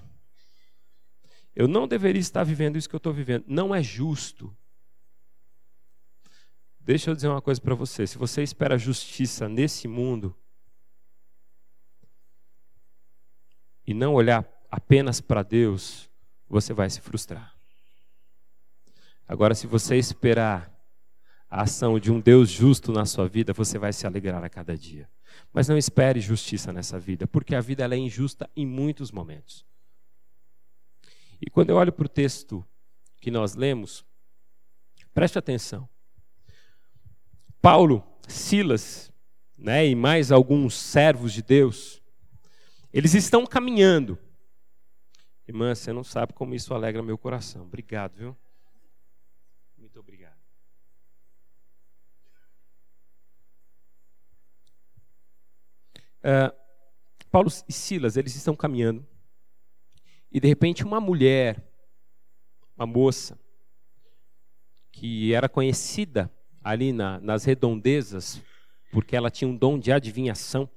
Eu 1.55 1.69
não 1.69 1.87
deveria 1.87 2.21
estar 2.21 2.43
vivendo 2.43 2.77
isso 2.77 2.89
que 2.89 2.95
eu 2.95 2.99
estou 2.99 3.13
vivendo. 3.13 3.45
Não 3.47 3.75
é 3.75 3.83
justo. 3.83 4.55
Deixa 6.81 7.11
eu 7.11 7.15
dizer 7.15 7.29
uma 7.29 7.41
coisa 7.41 7.61
para 7.61 7.75
você. 7.75 8.07
Se 8.07 8.19
você 8.19 8.43
espera 8.43 8.77
justiça 8.77 9.49
nesse 9.49 9.89
mundo 9.89 10.37
e 13.87 13.95
não 13.95 14.15
olhar 14.15 14.47
apenas 14.71 15.21
para 15.21 15.43
Deus, 15.43 16.11
você 16.49 16.75
vai 16.75 16.91
se 16.91 17.01
frustrar. 17.01 17.55
Agora, 19.27 19.55
se 19.55 19.67
você 19.67 19.97
esperar 19.97 20.71
a 21.49 21.63
ação 21.63 21.99
de 21.99 22.11
um 22.11 22.21
Deus 22.21 22.51
justo 22.51 22.93
na 22.93 23.07
sua 23.07 23.29
vida, 23.29 23.53
você 23.53 23.79
vai 23.79 23.93
se 23.93 24.07
alegrar 24.07 24.43
a 24.45 24.51
cada 24.51 24.77
dia. 24.77 25.09
Mas 25.53 25.69
não 25.69 25.79
espere 25.79 26.21
justiça 26.21 26.73
nessa 26.73 26.99
vida, 26.99 27.27
porque 27.27 27.55
a 27.55 27.61
vida 27.61 27.85
é 27.85 27.97
injusta 27.97 28.51
em 28.55 28.67
muitos 28.67 29.11
momentos. 29.11 29.65
E 31.45 31.51
quando 31.51 31.69
eu 31.69 31.77
olho 31.77 31.93
para 31.93 32.07
o 32.07 32.09
texto 32.09 32.65
que 33.21 33.31
nós 33.31 33.55
lemos, 33.55 34.03
preste 35.13 35.39
atenção. 35.39 35.87
Paulo, 37.61 38.03
Silas, 38.27 39.13
né, 39.55 39.87
e 39.87 39.95
mais 39.95 40.33
alguns 40.33 40.75
servos 40.75 41.35
de 41.35 41.43
Deus, 41.43 42.03
eles 42.91 43.13
estão 43.13 43.47
caminhando. 43.47 44.19
Irmã, 45.47 45.75
você 45.75 45.93
não 45.93 46.03
sabe 46.03 46.33
como 46.33 46.55
isso 46.55 46.73
alegra 46.73 47.03
meu 47.03 47.19
coração. 47.19 47.63
Obrigado, 47.65 48.17
viu? 48.17 48.37
Muito 49.77 50.01
obrigado. 50.01 50.39
Uh, 56.21 56.57
Paulo 57.31 57.51
e 57.69 57.73
Silas, 57.73 58.17
eles 58.17 58.35
estão 58.35 58.57
caminhando. 58.57 59.07
E 60.35 60.41
de 60.41 60.49
repente 60.49 60.83
uma 60.83 61.01
mulher, 61.01 61.63
uma 62.77 62.85
moça, 62.85 63.39
que 64.91 65.33
era 65.33 65.49
conhecida 65.49 66.29
ali 66.63 66.93
na, 66.93 67.21
nas 67.21 67.45
redondezas, 67.45 68.43
porque 68.91 69.15
ela 69.15 69.31
tinha 69.31 69.49
um 69.49 69.57
dom 69.57 69.79
de 69.79 69.93
adivinhação, 69.93 70.69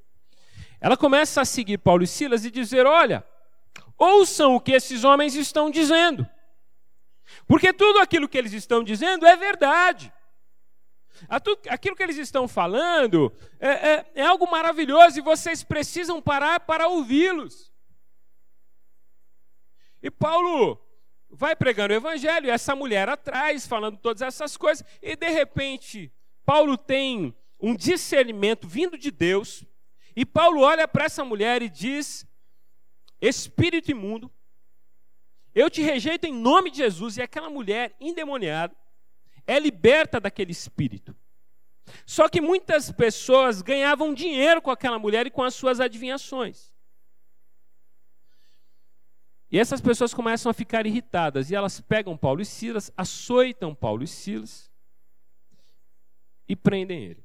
ela 0.80 0.96
começa 0.96 1.42
a 1.42 1.46
seguir 1.46 1.80
Paulo 1.80 2.04
e 2.04 2.08
Silas 2.08 2.46
e 2.46 2.52
dizer: 2.52 2.86
Olha, 2.86 3.26
ouçam 3.98 4.54
o 4.54 4.62
que 4.62 4.74
esses 4.74 5.04
homens 5.04 5.34
estão 5.34 5.72
dizendo. 5.72 6.28
Porque 7.48 7.74
tudo 7.74 7.98
aquilo 7.98 8.30
que 8.30 8.38
eles 8.38 8.54
estão 8.54 8.84
dizendo 8.84 9.26
é 9.26 9.36
verdade. 9.36 10.14
Aquilo 11.68 11.96
que 11.96 12.04
eles 12.04 12.18
estão 12.18 12.48
falando 12.48 13.34
é, 13.60 13.70
é, 13.70 14.06
é 14.14 14.26
algo 14.28 14.50
maravilhoso 14.52 15.18
e 15.18 15.22
vocês 15.24 15.64
precisam 15.64 16.22
parar 16.22 16.60
para 16.60 16.88
ouvi-los. 16.88 17.67
E 20.02 20.12
Paulo 20.12 20.80
vai 21.30 21.56
pregando 21.56 21.94
o 21.94 21.98
evangelho, 21.98 22.50
essa 22.50 22.76
mulher 22.76 23.10
atrás, 23.10 23.68
falando 23.68 23.98
todas 23.98 24.22
essas 24.22 24.56
coisas, 24.56 24.86
e 25.02 25.16
de 25.16 25.30
repente, 25.30 26.12
Paulo 26.46 26.78
tem 26.78 27.36
um 27.60 27.76
discernimento 27.76 28.68
vindo 28.68 28.98
de 28.98 29.12
Deus, 29.12 29.64
e 30.16 30.26
Paulo 30.26 30.62
olha 30.62 30.88
para 30.88 31.06
essa 31.06 31.24
mulher 31.24 31.62
e 31.62 31.70
diz: 31.70 32.26
Espírito 33.22 33.92
imundo, 33.92 34.32
eu 35.54 35.70
te 35.70 35.82
rejeito 35.82 36.26
em 36.26 36.34
nome 36.34 36.72
de 36.72 36.78
Jesus, 36.78 37.18
e 37.18 37.22
aquela 37.22 37.50
mulher 37.50 37.96
endemoniada 38.00 38.76
é 39.46 39.60
liberta 39.60 40.20
daquele 40.20 40.52
espírito. 40.52 41.16
Só 42.06 42.28
que 42.28 42.42
muitas 42.42 42.92
pessoas 42.92 43.62
ganhavam 43.62 44.14
dinheiro 44.14 44.62
com 44.62 44.70
aquela 44.70 45.00
mulher 45.00 45.26
e 45.26 45.32
com 45.32 45.42
as 45.42 45.56
suas 45.56 45.80
adivinhações. 45.80 46.72
E 49.50 49.58
essas 49.58 49.80
pessoas 49.80 50.14
começam 50.14 50.50
a 50.50 50.54
ficar 50.54 50.86
irritadas 50.86 51.50
e 51.50 51.56
elas 51.56 51.80
pegam 51.80 52.18
Paulo 52.18 52.42
e 52.42 52.46
Silas, 52.46 52.92
açoitam 52.98 53.74
Paulo 53.74 54.04
e 54.04 54.08
Silas 54.08 54.70
e 56.48 56.56
prendem 56.56 57.04
ele. 57.04 57.24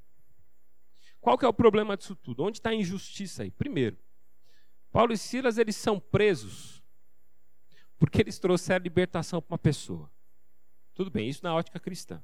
Qual 1.21 1.37
que 1.37 1.45
é 1.45 1.49
o 1.49 1.53
problema 1.53 1.97
disso 1.97 2.15
tudo? 2.15 2.45
Onde 2.45 2.59
está 2.59 2.71
a 2.71 2.75
injustiça 2.75 3.43
aí? 3.43 3.51
Primeiro, 3.51 3.99
Paulo 4.91 5.13
e 5.13 5.19
Silas 5.19 5.59
eles 5.59 5.77
são 5.77 5.99
presos 5.99 6.83
porque 7.99 8.21
eles 8.21 8.39
trouxeram 8.39 8.83
libertação 8.83 9.41
para 9.41 9.55
uma 9.55 9.59
pessoa. 9.59 10.11
Tudo 10.95 11.11
bem, 11.11 11.29
isso 11.29 11.43
na 11.43 11.55
ótica 11.55 11.79
cristã. 11.79 12.23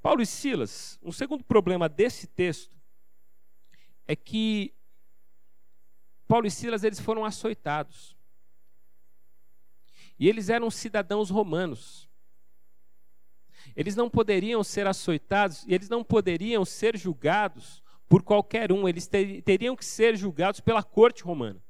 Paulo 0.00 0.22
e 0.22 0.26
Silas, 0.26 0.98
um 1.02 1.12
segundo 1.12 1.44
problema 1.44 1.88
desse 1.88 2.26
texto 2.26 2.76
é 4.06 4.16
que 4.16 4.74
Paulo 6.26 6.46
e 6.46 6.50
Silas 6.50 6.84
eles 6.84 7.00
foram 7.00 7.24
açoitados. 7.24 8.17
E 10.18 10.28
eles 10.28 10.48
eram 10.48 10.70
cidadãos 10.70 11.30
romanos. 11.30 12.08
Eles 13.76 13.94
não 13.94 14.10
poderiam 14.10 14.64
ser 14.64 14.86
açoitados 14.86 15.64
e 15.66 15.74
eles 15.74 15.88
não 15.88 16.02
poderiam 16.02 16.64
ser 16.64 16.96
julgados 16.96 17.82
por 18.08 18.22
qualquer 18.22 18.72
um, 18.72 18.88
eles 18.88 19.06
ter, 19.06 19.42
teriam 19.42 19.76
que 19.76 19.84
ser 19.84 20.16
julgados 20.16 20.60
pela 20.60 20.82
corte 20.82 21.22
romana. 21.22 21.62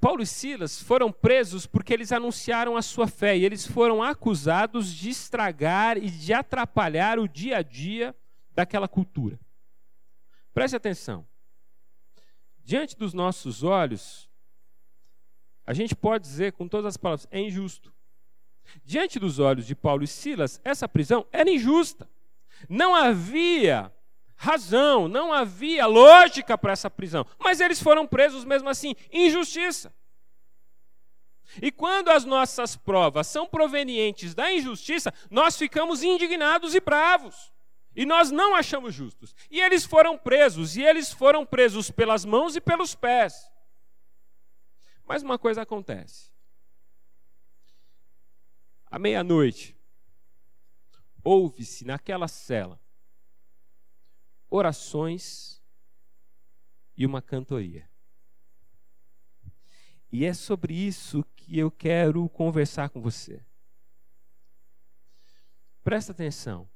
Paulo 0.00 0.20
e 0.20 0.26
Silas 0.26 0.82
foram 0.82 1.12
presos 1.12 1.64
porque 1.64 1.94
eles 1.94 2.10
anunciaram 2.10 2.76
a 2.76 2.82
sua 2.82 3.06
fé 3.06 3.38
e 3.38 3.44
eles 3.44 3.64
foram 3.64 4.02
acusados 4.02 4.92
de 4.92 5.10
estragar 5.10 5.96
e 5.96 6.10
de 6.10 6.32
atrapalhar 6.32 7.20
o 7.20 7.28
dia 7.28 7.58
a 7.58 7.62
dia 7.62 8.12
daquela 8.52 8.88
cultura. 8.88 9.38
Preste 10.52 10.74
atenção. 10.74 11.24
Diante 12.64 12.96
dos 12.96 13.12
nossos 13.12 13.62
olhos, 13.62 14.28
a 15.66 15.72
gente 15.72 15.94
pode 15.94 16.24
dizer 16.24 16.52
com 16.52 16.68
todas 16.68 16.86
as 16.86 16.96
palavras: 16.96 17.28
é 17.30 17.40
injusto. 17.40 17.92
Diante 18.84 19.18
dos 19.18 19.38
olhos 19.38 19.66
de 19.66 19.74
Paulo 19.74 20.04
e 20.04 20.06
Silas, 20.06 20.60
essa 20.64 20.88
prisão 20.88 21.26
era 21.32 21.50
injusta. 21.50 22.08
Não 22.68 22.94
havia 22.94 23.92
razão, 24.36 25.08
não 25.08 25.32
havia 25.32 25.86
lógica 25.86 26.56
para 26.56 26.72
essa 26.72 26.90
prisão. 26.90 27.26
Mas 27.38 27.60
eles 27.60 27.82
foram 27.82 28.06
presos 28.06 28.44
mesmo 28.44 28.68
assim, 28.68 28.94
injustiça. 29.12 29.92
E 31.60 31.70
quando 31.70 32.08
as 32.08 32.24
nossas 32.24 32.76
provas 32.76 33.26
são 33.26 33.46
provenientes 33.46 34.34
da 34.34 34.52
injustiça, 34.52 35.12
nós 35.30 35.56
ficamos 35.56 36.02
indignados 36.02 36.74
e 36.74 36.80
bravos. 36.80 37.51
E 37.94 38.06
nós 38.06 38.30
não 38.30 38.54
achamos 38.54 38.94
justos. 38.94 39.34
E 39.50 39.60
eles 39.60 39.84
foram 39.84 40.16
presos, 40.16 40.76
e 40.76 40.82
eles 40.82 41.12
foram 41.12 41.44
presos 41.44 41.90
pelas 41.90 42.24
mãos 42.24 42.56
e 42.56 42.60
pelos 42.60 42.94
pés. 42.94 43.50
Mas 45.04 45.22
uma 45.22 45.38
coisa 45.38 45.62
acontece. 45.62 46.32
À 48.86 48.98
meia-noite, 48.98 49.76
ouve-se 51.22 51.84
naquela 51.84 52.28
cela 52.28 52.80
orações 54.52 55.62
e 56.94 57.06
uma 57.06 57.22
cantoria. 57.22 57.88
E 60.10 60.26
é 60.26 60.34
sobre 60.34 60.74
isso 60.74 61.24
que 61.34 61.58
eu 61.58 61.70
quero 61.70 62.28
conversar 62.28 62.90
com 62.90 63.00
você. 63.00 63.42
Presta 65.82 66.12
atenção. 66.12 66.68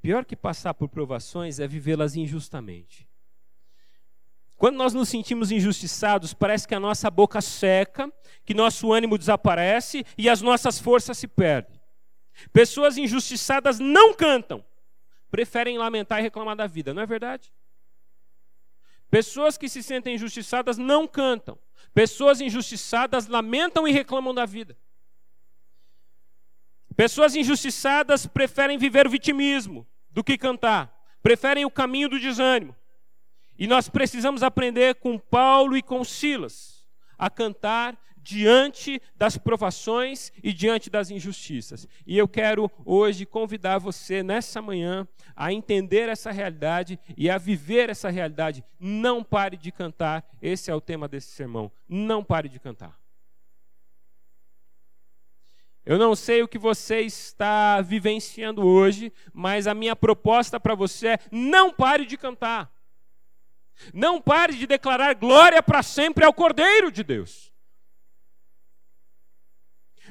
Pior 0.00 0.24
que 0.24 0.34
passar 0.34 0.74
por 0.74 0.88
provações 0.88 1.60
é 1.60 1.68
vivê-las 1.68 2.16
injustamente. 2.16 3.08
Quando 4.56 4.76
nós 4.76 4.92
nos 4.92 5.08
sentimos 5.08 5.50
injustiçados, 5.50 6.34
parece 6.34 6.68
que 6.68 6.74
a 6.74 6.80
nossa 6.80 7.10
boca 7.10 7.40
seca, 7.40 8.12
que 8.44 8.52
nosso 8.52 8.92
ânimo 8.92 9.16
desaparece 9.16 10.04
e 10.18 10.28
as 10.28 10.42
nossas 10.42 10.78
forças 10.78 11.16
se 11.16 11.26
perdem. 11.26 11.80
Pessoas 12.52 12.98
injustiçadas 12.98 13.78
não 13.78 14.14
cantam, 14.14 14.64
preferem 15.30 15.78
lamentar 15.78 16.20
e 16.20 16.22
reclamar 16.22 16.56
da 16.56 16.66
vida, 16.66 16.92
não 16.92 17.02
é 17.02 17.06
verdade? 17.06 17.52
Pessoas 19.10 19.58
que 19.58 19.68
se 19.68 19.82
sentem 19.82 20.14
injustiçadas 20.14 20.78
não 20.78 21.06
cantam. 21.06 21.58
Pessoas 21.92 22.40
injustiçadas 22.40 23.26
lamentam 23.26 23.88
e 23.88 23.92
reclamam 23.92 24.32
da 24.32 24.46
vida. 24.46 24.76
Pessoas 26.96 27.34
injustiçadas 27.34 28.26
preferem 28.26 28.78
viver 28.78 29.06
o 29.06 29.10
vitimismo 29.10 29.86
do 30.10 30.24
que 30.24 30.36
cantar, 30.36 30.92
preferem 31.22 31.64
o 31.64 31.70
caminho 31.70 32.08
do 32.08 32.20
desânimo. 32.20 32.74
E 33.58 33.66
nós 33.66 33.88
precisamos 33.88 34.42
aprender 34.42 34.96
com 34.96 35.18
Paulo 35.18 35.76
e 35.76 35.82
com 35.82 36.02
Silas 36.02 36.86
a 37.18 37.28
cantar 37.28 37.98
diante 38.22 39.00
das 39.16 39.36
provações 39.36 40.32
e 40.42 40.52
diante 40.52 40.88
das 40.88 41.10
injustiças. 41.10 41.86
E 42.06 42.16
eu 42.16 42.28
quero 42.28 42.70
hoje 42.84 43.26
convidar 43.26 43.78
você, 43.78 44.22
nessa 44.22 44.62
manhã, 44.62 45.06
a 45.34 45.52
entender 45.52 46.08
essa 46.08 46.30
realidade 46.30 46.98
e 47.16 47.28
a 47.30 47.38
viver 47.38 47.90
essa 47.90 48.10
realidade. 48.10 48.64
Não 48.78 49.22
pare 49.22 49.56
de 49.56 49.72
cantar, 49.72 50.24
esse 50.40 50.70
é 50.70 50.74
o 50.74 50.80
tema 50.80 51.08
desse 51.08 51.28
sermão. 51.32 51.70
Não 51.88 52.22
pare 52.22 52.48
de 52.48 52.58
cantar. 52.58 52.98
Eu 55.84 55.98
não 55.98 56.14
sei 56.14 56.42
o 56.42 56.48
que 56.48 56.58
você 56.58 57.00
está 57.00 57.80
vivenciando 57.80 58.66
hoje, 58.66 59.12
mas 59.32 59.66
a 59.66 59.74
minha 59.74 59.96
proposta 59.96 60.60
para 60.60 60.74
você 60.74 61.08
é: 61.08 61.18
não 61.30 61.72
pare 61.72 62.04
de 62.04 62.16
cantar. 62.16 62.70
Não 63.94 64.20
pare 64.20 64.54
de 64.54 64.66
declarar 64.66 65.14
glória 65.14 65.62
para 65.62 65.82
sempre 65.82 66.24
ao 66.24 66.34
Cordeiro 66.34 66.92
de 66.92 67.02
Deus. 67.02 67.50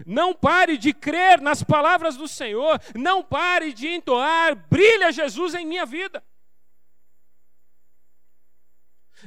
Não 0.06 0.34
pare 0.34 0.78
de 0.78 0.94
crer 0.94 1.40
nas 1.42 1.62
palavras 1.62 2.16
do 2.16 2.28
Senhor. 2.28 2.82
Não 2.96 3.24
pare 3.24 3.74
de 3.74 3.88
entoar, 3.88 4.56
brilha 4.70 5.12
Jesus 5.12 5.54
em 5.54 5.66
minha 5.66 5.86
vida. 5.86 6.24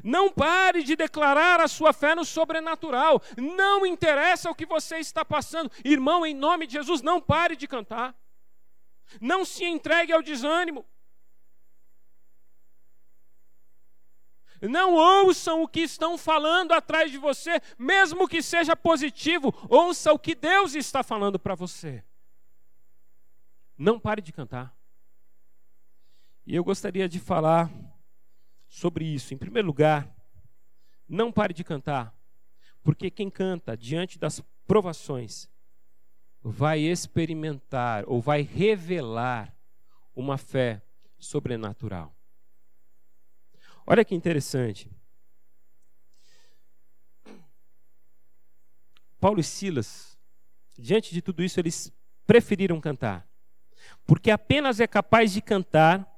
Não 0.03 0.31
pare 0.31 0.83
de 0.83 0.97
declarar 0.97 1.61
a 1.61 1.69
sua 1.69 1.93
fé 1.93 2.15
no 2.15 2.25
sobrenatural. 2.25 3.21
Não 3.37 3.85
interessa 3.85 4.51
o 4.51 4.55
que 4.55 4.65
você 4.65 4.99
está 4.99 5.25
passando. 5.25 5.71
Irmão, 5.85 6.25
em 6.25 6.35
nome 6.35 6.67
de 6.67 6.75
Jesus, 6.75 7.03
não 7.03 7.21
pare 7.21 7.57
de 7.57 7.67
cantar. 7.67 8.15
Não 9.21 9.45
se 9.45 9.65
entregue 9.65 10.13
ao 10.13 10.23
desânimo. 10.23 10.87
Não 14.63 14.95
ouçam 14.95 15.63
o 15.63 15.69
que 15.69 15.81
estão 15.81 16.17
falando 16.17 16.71
atrás 16.71 17.11
de 17.11 17.19
você, 17.19 17.61
mesmo 17.77 18.29
que 18.29 18.41
seja 18.41 18.77
positivo, 18.77 19.53
ouça 19.69 20.13
o 20.13 20.19
que 20.19 20.37
Deus 20.37 20.77
está 20.77 21.03
falando 21.03 21.37
para 21.37 21.57
você. 21.57 22.05
Não 23.77 23.99
pare 23.99 24.23
de 24.23 24.33
cantar. 24.33 24.73
E 26.47 26.55
eu 26.55 26.63
gostaria 26.63 27.09
de 27.09 27.19
falar 27.19 27.69
sobre 28.73 29.05
isso. 29.05 29.35
Em 29.35 29.37
primeiro 29.37 29.69
lugar, 29.69 30.11
não 31.07 31.31
pare 31.31 31.52
de 31.52 31.62
cantar, 31.62 32.17
porque 32.83 33.11
quem 33.11 33.29
canta 33.29 33.76
diante 33.76 34.19
das 34.19 34.41
provações 34.67 35.47
vai 36.43 36.81
experimentar 36.81 38.05
ou 38.07 38.19
vai 38.19 38.41
revelar 38.41 39.55
uma 40.17 40.38
fé 40.38 40.83
sobrenatural. 41.19 42.17
Olha 43.87 44.07
que 44.07 44.14
interessante. 44.14 44.91
Paulo 49.21 49.38
e 49.38 49.45
Silas, 49.45 50.19
diante 50.79 51.12
de 51.12 51.21
tudo 51.21 51.45
isso, 51.45 51.61
eles 51.61 51.93
preferiram 52.26 52.81
cantar. 52.81 53.29
Porque 54.07 54.31
apenas 54.31 54.81
é 54.81 54.87
capaz 54.87 55.31
de 55.31 55.43
cantar 55.43 56.09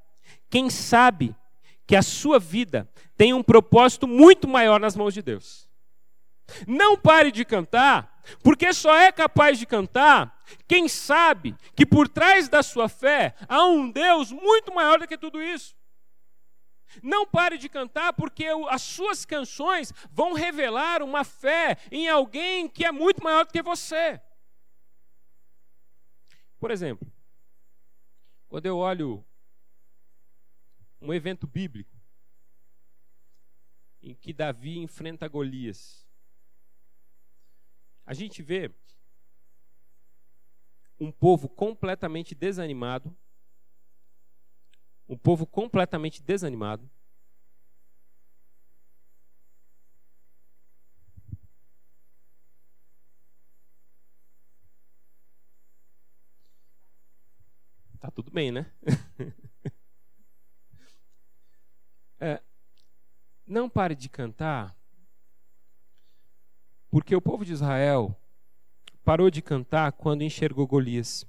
quem 0.48 0.70
sabe 0.70 1.34
que 1.86 1.96
a 1.96 2.02
sua 2.02 2.38
vida 2.38 2.88
tem 3.16 3.32
um 3.34 3.42
propósito 3.42 4.06
muito 4.06 4.48
maior 4.48 4.80
nas 4.80 4.96
mãos 4.96 5.14
de 5.14 5.22
Deus. 5.22 5.68
Não 6.66 6.96
pare 6.96 7.30
de 7.30 7.44
cantar, 7.44 8.22
porque 8.42 8.72
só 8.72 8.94
é 8.94 9.10
capaz 9.10 9.58
de 9.58 9.66
cantar 9.66 10.42
quem 10.68 10.88
sabe 10.88 11.56
que 11.74 11.86
por 11.86 12.08
trás 12.08 12.48
da 12.48 12.62
sua 12.62 12.88
fé 12.88 13.34
há 13.48 13.64
um 13.64 13.90
Deus 13.90 14.30
muito 14.30 14.74
maior 14.74 14.98
do 14.98 15.08
que 15.08 15.16
tudo 15.16 15.42
isso. 15.42 15.74
Não 17.02 17.26
pare 17.26 17.58
de 17.58 17.68
cantar, 17.68 18.12
porque 18.12 18.46
as 18.68 18.82
suas 18.82 19.24
canções 19.24 19.92
vão 20.10 20.32
revelar 20.32 21.02
uma 21.02 21.24
fé 21.24 21.76
em 21.90 22.08
alguém 22.08 22.68
que 22.68 22.84
é 22.84 22.92
muito 22.92 23.22
maior 23.22 23.44
do 23.44 23.52
que 23.52 23.62
você. 23.62 24.20
Por 26.60 26.70
exemplo, 26.70 27.10
quando 28.48 28.66
eu 28.66 28.78
olho 28.78 29.24
um 31.04 31.12
evento 31.12 31.46
bíblico 31.46 31.94
em 34.02 34.14
que 34.14 34.32
Davi 34.32 34.78
enfrenta 34.78 35.28
Golias, 35.28 36.06
a 38.06 38.14
gente 38.14 38.42
vê 38.42 38.70
um 40.98 41.12
povo 41.12 41.48
completamente 41.48 42.34
desanimado, 42.34 43.14
um 45.06 45.16
povo 45.16 45.46
completamente 45.46 46.22
desanimado. 46.22 46.90
Tá 58.00 58.10
tudo 58.10 58.30
bem, 58.30 58.50
né? 58.52 58.70
é, 62.24 62.42
não 63.46 63.68
pare 63.68 63.94
de 63.94 64.08
cantar, 64.08 64.74
porque 66.90 67.14
o 67.14 67.20
povo 67.20 67.44
de 67.44 67.52
Israel 67.52 68.16
parou 69.04 69.30
de 69.30 69.42
cantar 69.42 69.92
quando 69.92 70.22
enxergou 70.22 70.66
Golias. 70.66 71.26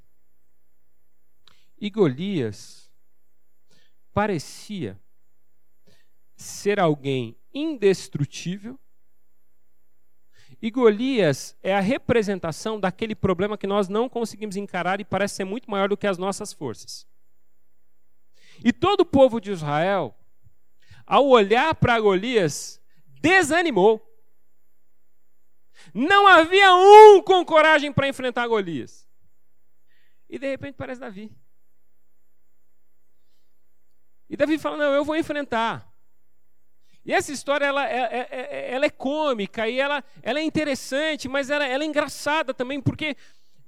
E 1.77 1.89
Golias 1.89 2.89
parecia 4.13 4.97
ser 6.37 6.79
alguém 6.79 7.35
indestrutível. 7.53 8.79
E 10.61 10.71
Golias 10.71 11.57
é 11.61 11.75
a 11.75 11.81
representação 11.81 12.79
daquele 12.79 13.13
problema 13.13 13.57
que 13.57 13.67
nós 13.67 13.89
não 13.89 14.07
conseguimos 14.07 14.55
encarar 14.55 15.01
e 15.01 15.05
parece 15.05 15.35
ser 15.35 15.43
muito 15.43 15.69
maior 15.69 15.89
do 15.89 15.97
que 15.97 16.07
as 16.07 16.17
nossas 16.17 16.53
forças. 16.53 17.05
E 18.63 18.71
todo 18.71 19.01
o 19.01 19.05
povo 19.05 19.41
de 19.41 19.51
Israel, 19.51 20.15
ao 21.05 21.27
olhar 21.27 21.75
para 21.75 21.99
Golias, 21.99 22.81
desanimou. 23.21 24.01
Não 25.93 26.27
havia 26.27 26.73
um 26.73 27.21
com 27.21 27.45
coragem 27.45 27.91
para 27.91 28.07
enfrentar 28.07 28.47
Golias. 28.47 29.07
E 30.29 30.39
de 30.39 30.47
repente 30.47 30.75
parece 30.75 30.99
Davi. 30.99 31.31
E 34.29 34.35
Davi 34.35 34.57
fala: 34.57 34.77
Não, 34.77 34.93
eu 34.93 35.05
vou 35.05 35.15
enfrentar. 35.15 35.93
E 37.05 37.13
essa 37.13 37.31
história 37.31 37.65
ela, 37.65 37.87
é, 37.87 37.97
é, 37.97 38.27
é, 38.31 38.73
ela 38.73 38.85
é 38.85 38.89
cômica 38.89 39.69
e 39.69 39.79
ela, 39.79 40.03
ela 40.23 40.39
é 40.39 40.43
interessante, 40.43 41.27
mas 41.27 41.51
ela, 41.51 41.63
ela 41.63 41.83
é 41.83 41.87
engraçada 41.87 42.51
também, 42.51 42.81
porque 42.81 43.15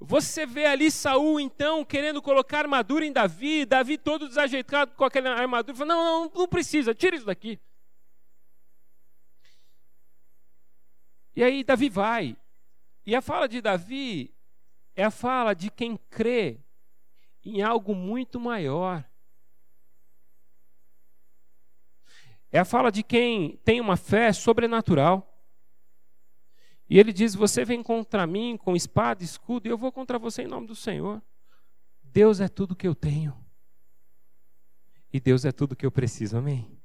você 0.00 0.46
vê 0.46 0.66
ali 0.66 0.90
Saul 0.90 1.40
então 1.40 1.84
querendo 1.84 2.22
colocar 2.22 2.60
armadura 2.60 3.04
em 3.04 3.12
Davi, 3.12 3.64
Davi 3.64 3.98
todo 3.98 4.28
desajeitado 4.28 4.94
com 4.94 5.04
aquela 5.04 5.30
armadura, 5.30 5.76
fala, 5.76 5.94
não, 5.94 6.04
não, 6.04 6.32
não 6.34 6.48
precisa, 6.48 6.94
tira 6.94 7.16
isso 7.16 7.26
daqui. 7.26 7.58
E 11.34 11.42
aí 11.42 11.62
Davi 11.64 11.88
vai. 11.88 12.36
E 13.06 13.14
a 13.14 13.22
fala 13.22 13.48
de 13.48 13.60
Davi 13.60 14.34
é 14.94 15.04
a 15.04 15.10
fala 15.10 15.54
de 15.54 15.70
quem 15.70 15.96
crê 16.10 16.58
em 17.44 17.62
algo 17.62 17.94
muito 17.94 18.40
maior. 18.40 19.04
É 22.50 22.58
a 22.58 22.64
fala 22.64 22.90
de 22.90 23.02
quem 23.02 23.56
tem 23.58 23.80
uma 23.80 23.96
fé 23.96 24.32
sobrenatural. 24.32 25.27
E 26.88 26.98
ele 26.98 27.12
diz: 27.12 27.34
Você 27.34 27.64
vem 27.64 27.82
contra 27.82 28.26
mim 28.26 28.56
com 28.56 28.74
espada, 28.74 29.22
escudo, 29.22 29.66
e 29.66 29.70
eu 29.70 29.78
vou 29.78 29.92
contra 29.92 30.18
você 30.18 30.42
em 30.42 30.46
nome 30.46 30.66
do 30.66 30.74
Senhor. 30.74 31.22
Deus 32.02 32.40
é 32.40 32.48
tudo 32.48 32.74
que 32.74 32.88
eu 32.88 32.94
tenho. 32.94 33.36
E 35.12 35.20
Deus 35.20 35.44
é 35.44 35.52
tudo 35.52 35.76
que 35.76 35.86
eu 35.86 35.90
preciso. 35.90 36.36
Amém? 36.36 36.78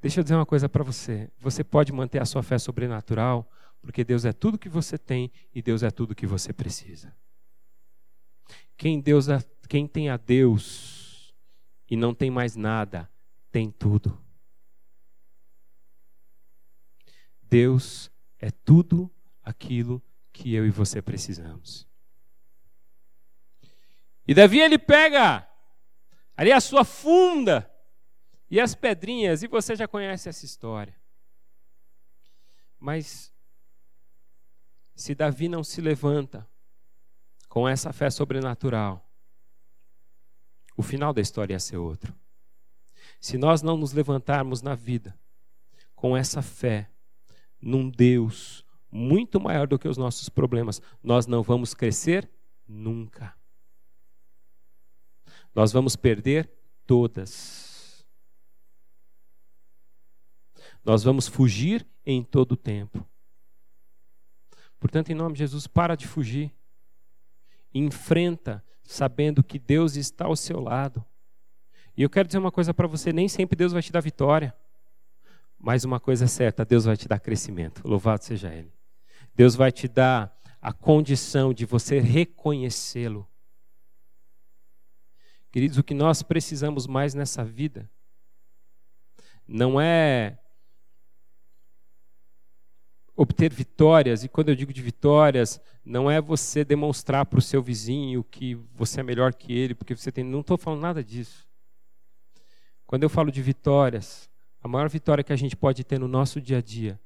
Deixa 0.00 0.20
eu 0.20 0.22
dizer 0.24 0.34
uma 0.34 0.46
coisa 0.46 0.68
para 0.68 0.84
você. 0.84 1.30
Você 1.38 1.64
pode 1.64 1.92
manter 1.92 2.20
a 2.20 2.24
sua 2.24 2.42
fé 2.42 2.58
sobrenatural, 2.58 3.50
porque 3.80 4.04
Deus 4.04 4.24
é 4.24 4.32
tudo 4.32 4.58
que 4.58 4.68
você 4.68 4.98
tem 4.98 5.30
e 5.54 5.62
Deus 5.62 5.82
é 5.82 5.90
tudo 5.90 6.14
que 6.14 6.26
você 6.26 6.52
precisa. 6.52 7.14
Quem, 8.76 9.00
Deus, 9.00 9.26
quem 9.68 9.86
tem 9.86 10.10
a 10.10 10.16
Deus 10.16 11.34
e 11.90 11.96
não 11.96 12.14
tem 12.14 12.30
mais 12.30 12.56
nada, 12.56 13.10
tem 13.50 13.70
tudo. 13.70 14.18
Deus 17.42 18.10
é 18.38 18.50
tudo 18.50 19.10
aquilo 19.42 20.02
que 20.32 20.54
eu 20.54 20.66
e 20.66 20.70
você 20.70 21.00
precisamos. 21.00 21.86
E 24.26 24.34
Davi 24.34 24.60
ele 24.60 24.78
pega 24.78 25.48
ali 26.36 26.52
a 26.52 26.60
sua 26.60 26.84
funda 26.84 27.70
e 28.50 28.60
as 28.60 28.74
pedrinhas, 28.74 29.42
e 29.42 29.48
você 29.48 29.74
já 29.74 29.88
conhece 29.88 30.28
essa 30.28 30.44
história. 30.44 30.94
Mas 32.78 33.32
se 34.94 35.14
Davi 35.14 35.48
não 35.48 35.64
se 35.64 35.80
levanta 35.80 36.46
com 37.48 37.68
essa 37.68 37.92
fé 37.92 38.10
sobrenatural, 38.10 39.08
o 40.76 40.82
final 40.82 41.12
da 41.12 41.20
história 41.20 41.54
ia 41.54 41.60
ser 41.60 41.78
outro. 41.78 42.14
Se 43.20 43.38
nós 43.38 43.62
não 43.62 43.76
nos 43.76 43.92
levantarmos 43.92 44.60
na 44.62 44.74
vida 44.74 45.18
com 45.94 46.16
essa 46.16 46.42
fé 46.42 46.90
num 47.66 47.90
Deus 47.90 48.64
muito 48.88 49.40
maior 49.40 49.66
do 49.66 49.76
que 49.76 49.88
os 49.88 49.96
nossos 49.96 50.28
problemas, 50.28 50.80
nós 51.02 51.26
não 51.26 51.42
vamos 51.42 51.74
crescer 51.74 52.30
nunca. 52.66 53.34
Nós 55.52 55.72
vamos 55.72 55.96
perder 55.96 56.48
todas. 56.86 58.06
Nós 60.84 61.02
vamos 61.02 61.26
fugir 61.26 61.84
em 62.04 62.22
todo 62.22 62.52
o 62.52 62.56
tempo. 62.56 63.04
Portanto, 64.78 65.10
em 65.10 65.14
nome 65.14 65.32
de 65.32 65.40
Jesus, 65.40 65.66
para 65.66 65.96
de 65.96 66.06
fugir. 66.06 66.54
Enfrenta, 67.74 68.64
sabendo 68.84 69.42
que 69.42 69.58
Deus 69.58 69.96
está 69.96 70.26
ao 70.26 70.36
seu 70.36 70.60
lado. 70.60 71.04
E 71.96 72.02
eu 72.02 72.10
quero 72.10 72.28
dizer 72.28 72.38
uma 72.38 72.52
coisa 72.52 72.72
para 72.72 72.86
você: 72.86 73.12
nem 73.12 73.28
sempre 73.28 73.56
Deus 73.56 73.72
vai 73.72 73.82
te 73.82 73.90
dar 73.90 74.00
vitória. 74.00 74.54
Mas 75.66 75.82
uma 75.82 75.98
coisa 75.98 76.26
é 76.26 76.28
certa: 76.28 76.64
Deus 76.64 76.84
vai 76.84 76.96
te 76.96 77.08
dar 77.08 77.18
crescimento. 77.18 77.82
Louvado 77.84 78.22
seja 78.22 78.54
Ele. 78.54 78.72
Deus 79.34 79.56
vai 79.56 79.72
te 79.72 79.88
dar 79.88 80.32
a 80.62 80.72
condição 80.72 81.52
de 81.52 81.66
você 81.66 81.98
reconhecê-lo. 81.98 83.28
Queridos, 85.50 85.76
o 85.76 85.82
que 85.82 85.92
nós 85.92 86.22
precisamos 86.22 86.86
mais 86.86 87.14
nessa 87.14 87.42
vida 87.42 87.90
não 89.44 89.80
é 89.80 90.38
obter 93.16 93.52
vitórias, 93.52 94.22
e 94.22 94.28
quando 94.28 94.50
eu 94.50 94.54
digo 94.54 94.72
de 94.72 94.82
vitórias, 94.82 95.60
não 95.84 96.08
é 96.08 96.20
você 96.20 96.64
demonstrar 96.64 97.26
para 97.26 97.40
o 97.40 97.42
seu 97.42 97.60
vizinho 97.60 98.22
que 98.22 98.54
você 98.72 99.00
é 99.00 99.02
melhor 99.02 99.34
que 99.34 99.52
ele, 99.52 99.74
porque 99.74 99.96
você 99.96 100.12
tem. 100.12 100.22
Não 100.22 100.42
estou 100.42 100.56
falando 100.56 100.82
nada 100.82 101.02
disso. 101.02 101.44
Quando 102.86 103.02
eu 103.02 103.08
falo 103.08 103.32
de 103.32 103.42
vitórias, 103.42 104.30
a 104.62 104.68
maior 104.68 104.88
vitória 104.88 105.22
que 105.22 105.32
a 105.32 105.36
gente 105.36 105.56
pode 105.56 105.84
ter 105.84 105.98
no 105.98 106.08
nosso 106.08 106.40
dia 106.40 106.58
a 106.58 106.62
dia 106.62 107.00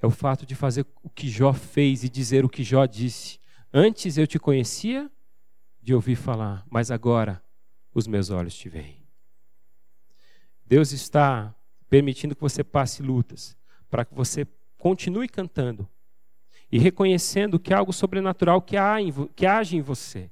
é 0.00 0.06
o 0.06 0.10
fato 0.10 0.44
de 0.44 0.54
fazer 0.54 0.84
o 1.02 1.08
que 1.08 1.28
Jó 1.28 1.52
fez 1.52 2.02
e 2.02 2.08
dizer 2.08 2.44
o 2.44 2.48
que 2.48 2.64
Jó 2.64 2.84
disse. 2.86 3.38
Antes 3.72 4.18
eu 4.18 4.26
te 4.26 4.38
conhecia 4.38 5.10
de 5.80 5.94
ouvir 5.94 6.16
falar, 6.16 6.66
mas 6.68 6.90
agora 6.90 7.42
os 7.94 8.06
meus 8.06 8.30
olhos 8.30 8.54
te 8.54 8.68
veem. 8.68 9.00
Deus 10.66 10.90
está 10.92 11.54
permitindo 11.88 12.34
que 12.34 12.40
você 12.40 12.64
passe 12.64 13.02
lutas 13.02 13.56
para 13.88 14.04
que 14.04 14.14
você 14.14 14.46
continue 14.76 15.28
cantando 15.28 15.88
e 16.70 16.78
reconhecendo 16.78 17.60
que 17.60 17.72
há 17.72 17.78
algo 17.78 17.92
sobrenatural 17.92 18.60
que, 18.62 18.76
há 18.76 19.00
em, 19.00 19.12
que 19.36 19.46
age 19.46 19.76
em 19.76 19.82
você. 19.82 20.30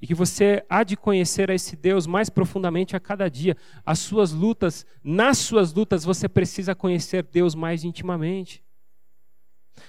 E 0.00 0.06
que 0.06 0.14
você 0.14 0.64
há 0.68 0.82
de 0.82 0.96
conhecer 0.96 1.50
a 1.50 1.54
esse 1.54 1.76
Deus 1.76 2.06
mais 2.06 2.30
profundamente 2.30 2.96
a 2.96 3.00
cada 3.00 3.28
dia. 3.28 3.56
As 3.84 3.98
suas 3.98 4.32
lutas, 4.32 4.86
nas 5.04 5.36
suas 5.38 5.74
lutas, 5.74 6.04
você 6.04 6.28
precisa 6.28 6.74
conhecer 6.74 7.22
Deus 7.22 7.54
mais 7.54 7.84
intimamente. 7.84 8.64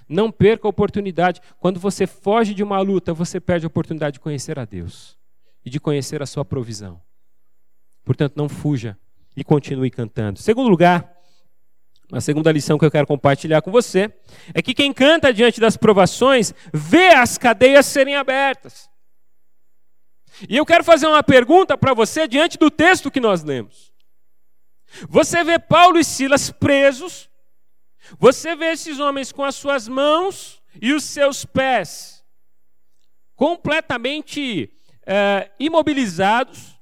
Não 0.07 0.31
perca 0.31 0.67
a 0.67 0.69
oportunidade. 0.69 1.41
Quando 1.59 1.79
você 1.79 2.05
foge 2.05 2.53
de 2.53 2.61
uma 2.61 2.79
luta, 2.81 3.13
você 3.13 3.39
perde 3.39 3.65
a 3.65 3.67
oportunidade 3.67 4.15
de 4.15 4.19
conhecer 4.19 4.59
a 4.59 4.65
Deus 4.65 5.17
e 5.65 5.69
de 5.69 5.79
conhecer 5.79 6.21
a 6.21 6.25
sua 6.25 6.43
provisão. 6.43 7.01
Portanto, 8.03 8.33
não 8.35 8.49
fuja 8.49 8.97
e 9.35 9.43
continue 9.43 9.89
cantando. 9.89 10.39
Segundo 10.39 10.69
lugar, 10.69 11.17
a 12.11 12.19
segunda 12.19 12.51
lição 12.51 12.77
que 12.77 12.83
eu 12.83 12.91
quero 12.91 13.07
compartilhar 13.07 13.61
com 13.61 13.71
você 13.71 14.13
é 14.53 14.61
que 14.61 14.73
quem 14.73 14.91
canta 14.91 15.33
diante 15.33 15.61
das 15.61 15.77
provações 15.77 16.53
vê 16.73 17.09
as 17.09 17.37
cadeias 17.37 17.85
serem 17.85 18.15
abertas. 18.15 18.90
E 20.49 20.57
eu 20.57 20.65
quero 20.65 20.83
fazer 20.83 21.07
uma 21.07 21.23
pergunta 21.23 21.77
para 21.77 21.93
você 21.93 22.27
diante 22.27 22.57
do 22.57 22.71
texto 22.71 23.11
que 23.11 23.19
nós 23.19 23.43
lemos. 23.43 23.93
Você 25.07 25.43
vê 25.43 25.57
Paulo 25.57 25.97
e 25.97 26.03
Silas 26.03 26.51
presos, 26.51 27.29
você 28.17 28.55
vê 28.55 28.71
esses 28.71 28.99
homens 28.99 29.31
com 29.31 29.43
as 29.43 29.55
suas 29.55 29.87
mãos 29.87 30.61
e 30.81 30.93
os 30.93 31.03
seus 31.03 31.45
pés 31.45 32.21
completamente 33.41 34.71
é, 35.03 35.51
imobilizados, 35.59 36.79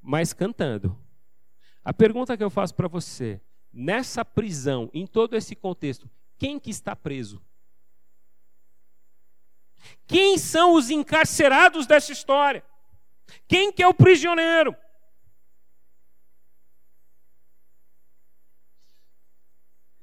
mas 0.00 0.32
cantando. 0.32 0.96
A 1.84 1.92
pergunta 1.92 2.36
que 2.36 2.44
eu 2.44 2.50
faço 2.50 2.74
para 2.74 2.86
você, 2.86 3.40
nessa 3.72 4.24
prisão, 4.24 4.88
em 4.94 5.06
todo 5.06 5.34
esse 5.34 5.56
contexto, 5.56 6.08
quem 6.38 6.58
que 6.58 6.70
está 6.70 6.94
preso? 6.94 7.42
Quem 10.06 10.38
são 10.38 10.74
os 10.74 10.90
encarcerados 10.90 11.86
dessa 11.86 12.12
história? 12.12 12.64
Quem 13.46 13.72
que 13.72 13.82
é 13.82 13.86
o 13.86 13.94
prisioneiro? 13.94 14.76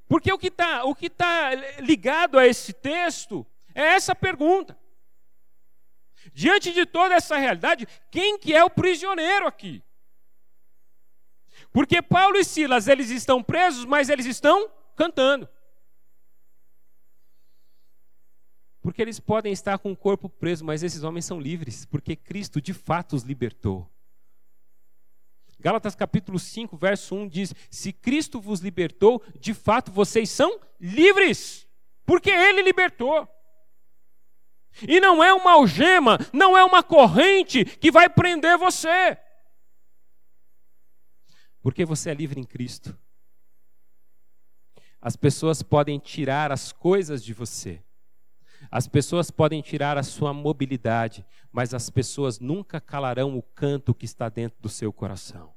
Porque 0.08 0.32
o 0.32 0.38
que 0.38 0.48
está 0.48 0.82
tá 1.18 1.56
ligado 1.80 2.38
a 2.38 2.46
esse 2.46 2.72
texto 2.72 3.46
é 3.74 3.82
essa 3.82 4.16
pergunta. 4.16 4.78
Diante 6.34 6.72
de 6.72 6.86
toda 6.86 7.16
essa 7.16 7.38
realidade, 7.38 7.88
quem 8.12 8.38
que 8.38 8.54
é 8.54 8.64
o 8.64 8.70
prisioneiro 8.70 9.48
aqui? 9.48 9.84
Porque 11.72 12.02
Paulo 12.02 12.38
e 12.38 12.44
Silas, 12.44 12.88
eles 12.88 13.10
estão 13.10 13.44
presos, 13.44 13.86
mas 13.86 14.10
eles 14.10 14.26
estão 14.26 14.72
cantando. 14.96 15.48
Porque 18.86 19.02
eles 19.02 19.20
podem 19.20 19.52
estar 19.52 19.80
com 19.80 19.92
o 19.92 19.98
corpo 19.98 20.30
preso, 20.30 20.64
mas 20.64 20.84
esses 20.84 21.02
homens 21.02 21.26
são 21.26 21.40
livres, 21.40 21.86
porque 21.86 22.16
Cristo 22.16 22.62
de 22.62 22.72
fato 22.72 23.16
os 23.16 23.24
libertou. 23.24 23.92
Gálatas 25.60 25.96
capítulo 25.96 26.38
5, 26.38 26.78
verso 26.78 27.16
1 27.16 27.28
diz: 27.28 27.56
Se 27.72 27.92
Cristo 27.92 28.40
vos 28.40 28.60
libertou, 28.60 29.24
de 29.40 29.56
fato 29.56 29.92
vocês 29.92 30.30
são 30.30 30.62
livres, 30.80 31.68
porque 32.06 32.30
Ele 32.30 32.62
libertou. 32.62 33.28
E 34.88 35.00
não 35.00 35.24
é 35.24 35.34
uma 35.34 35.54
algema, 35.54 36.20
não 36.32 36.56
é 36.56 36.64
uma 36.64 36.84
corrente 36.84 37.66
que 37.66 37.90
vai 37.90 38.08
prender 38.08 38.56
você. 38.56 39.18
Porque 41.60 41.84
você 41.86 42.12
é 42.12 42.14
livre 42.14 42.40
em 42.40 42.46
Cristo. 42.46 42.96
As 45.02 45.16
pessoas 45.16 45.64
podem 45.64 45.98
tirar 45.98 46.52
as 46.52 46.72
coisas 46.72 47.24
de 47.24 47.34
você. 47.34 47.84
As 48.72 48.88
pessoas 48.88 49.30
podem 49.32 49.62
tirar 49.62 49.98
a 49.98 50.04
sua 50.04 50.34
mobilidade, 50.34 51.26
mas 51.52 51.74
as 51.74 51.90
pessoas 51.90 52.40
nunca 52.40 52.82
calarão 52.82 53.38
o 53.38 53.42
canto 53.42 53.94
que 53.94 54.06
está 54.06 54.30
dentro 54.30 54.62
do 54.62 54.70
seu 54.70 54.92
coração. 54.92 55.54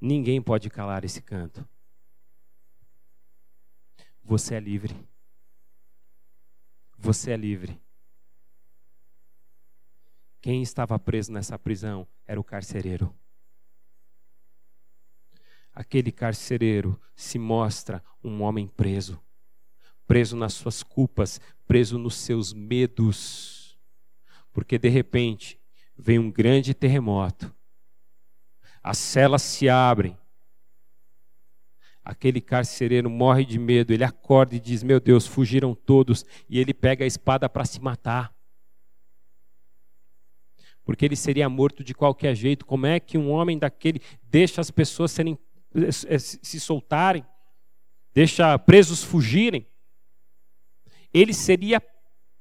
Ninguém 0.00 0.40
pode 0.40 0.68
calar 0.70 1.04
esse 1.04 1.22
canto. 1.22 1.66
Você 4.22 4.54
é 4.54 4.60
livre. 4.60 4.94
Você 6.98 7.32
é 7.32 7.36
livre. 7.36 7.80
Quem 10.40 10.62
estava 10.62 10.98
preso 10.98 11.32
nessa 11.32 11.58
prisão 11.58 12.06
era 12.26 12.38
o 12.38 12.44
carcereiro 12.44 13.14
aquele 15.74 16.12
carcereiro 16.12 17.00
se 17.16 17.38
mostra 17.38 18.02
um 18.22 18.42
homem 18.42 18.68
preso, 18.68 19.20
preso 20.06 20.36
nas 20.36 20.52
suas 20.54 20.82
culpas, 20.82 21.40
preso 21.66 21.98
nos 21.98 22.14
seus 22.16 22.52
medos, 22.52 23.78
porque 24.52 24.78
de 24.78 24.88
repente 24.88 25.58
vem 25.96 26.18
um 26.18 26.30
grande 26.30 26.74
terremoto, 26.74 27.54
as 28.82 28.98
celas 28.98 29.42
se 29.42 29.68
abrem, 29.68 30.16
aquele 32.04 32.40
carcereiro 32.40 33.08
morre 33.08 33.44
de 33.44 33.58
medo, 33.58 33.92
ele 33.92 34.04
acorda 34.04 34.54
e 34.54 34.60
diz: 34.60 34.82
Meu 34.82 35.00
Deus, 35.00 35.26
fugiram 35.26 35.74
todos, 35.74 36.24
e 36.48 36.58
ele 36.58 36.74
pega 36.74 37.04
a 37.04 37.06
espada 37.06 37.48
para 37.48 37.64
se 37.64 37.80
matar. 37.80 38.34
Porque 40.84 41.06
ele 41.06 41.16
seria 41.16 41.48
morto 41.48 41.82
de 41.82 41.94
qualquer 41.94 42.34
jeito. 42.34 42.66
Como 42.66 42.84
é 42.84 43.00
que 43.00 43.16
um 43.16 43.30
homem 43.30 43.58
daquele 43.58 44.02
deixa 44.22 44.60
as 44.60 44.70
pessoas 44.70 45.12
serem 45.12 45.38
eh, 45.74 46.18
se 46.18 46.60
soltarem, 46.60 47.24
deixa 48.12 48.58
presos 48.58 49.02
fugirem, 49.02 49.66
ele 51.14 51.32
seria 51.32 51.82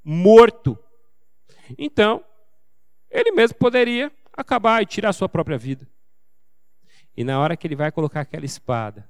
morto. 0.04 0.78
Então, 1.78 2.26
ele 3.10 3.32
mesmo 3.32 3.58
poderia 3.58 4.12
acabar 4.36 4.82
e 4.82 4.86
tirar 4.86 5.10
a 5.10 5.14
sua 5.14 5.30
própria 5.30 5.58
vida. 5.58 5.88
E 7.16 7.24
na 7.24 7.40
hora 7.40 7.56
que 7.56 7.66
ele 7.66 7.76
vai 7.76 7.92
colocar 7.92 8.22
aquela 8.22 8.46
espada, 8.46 9.08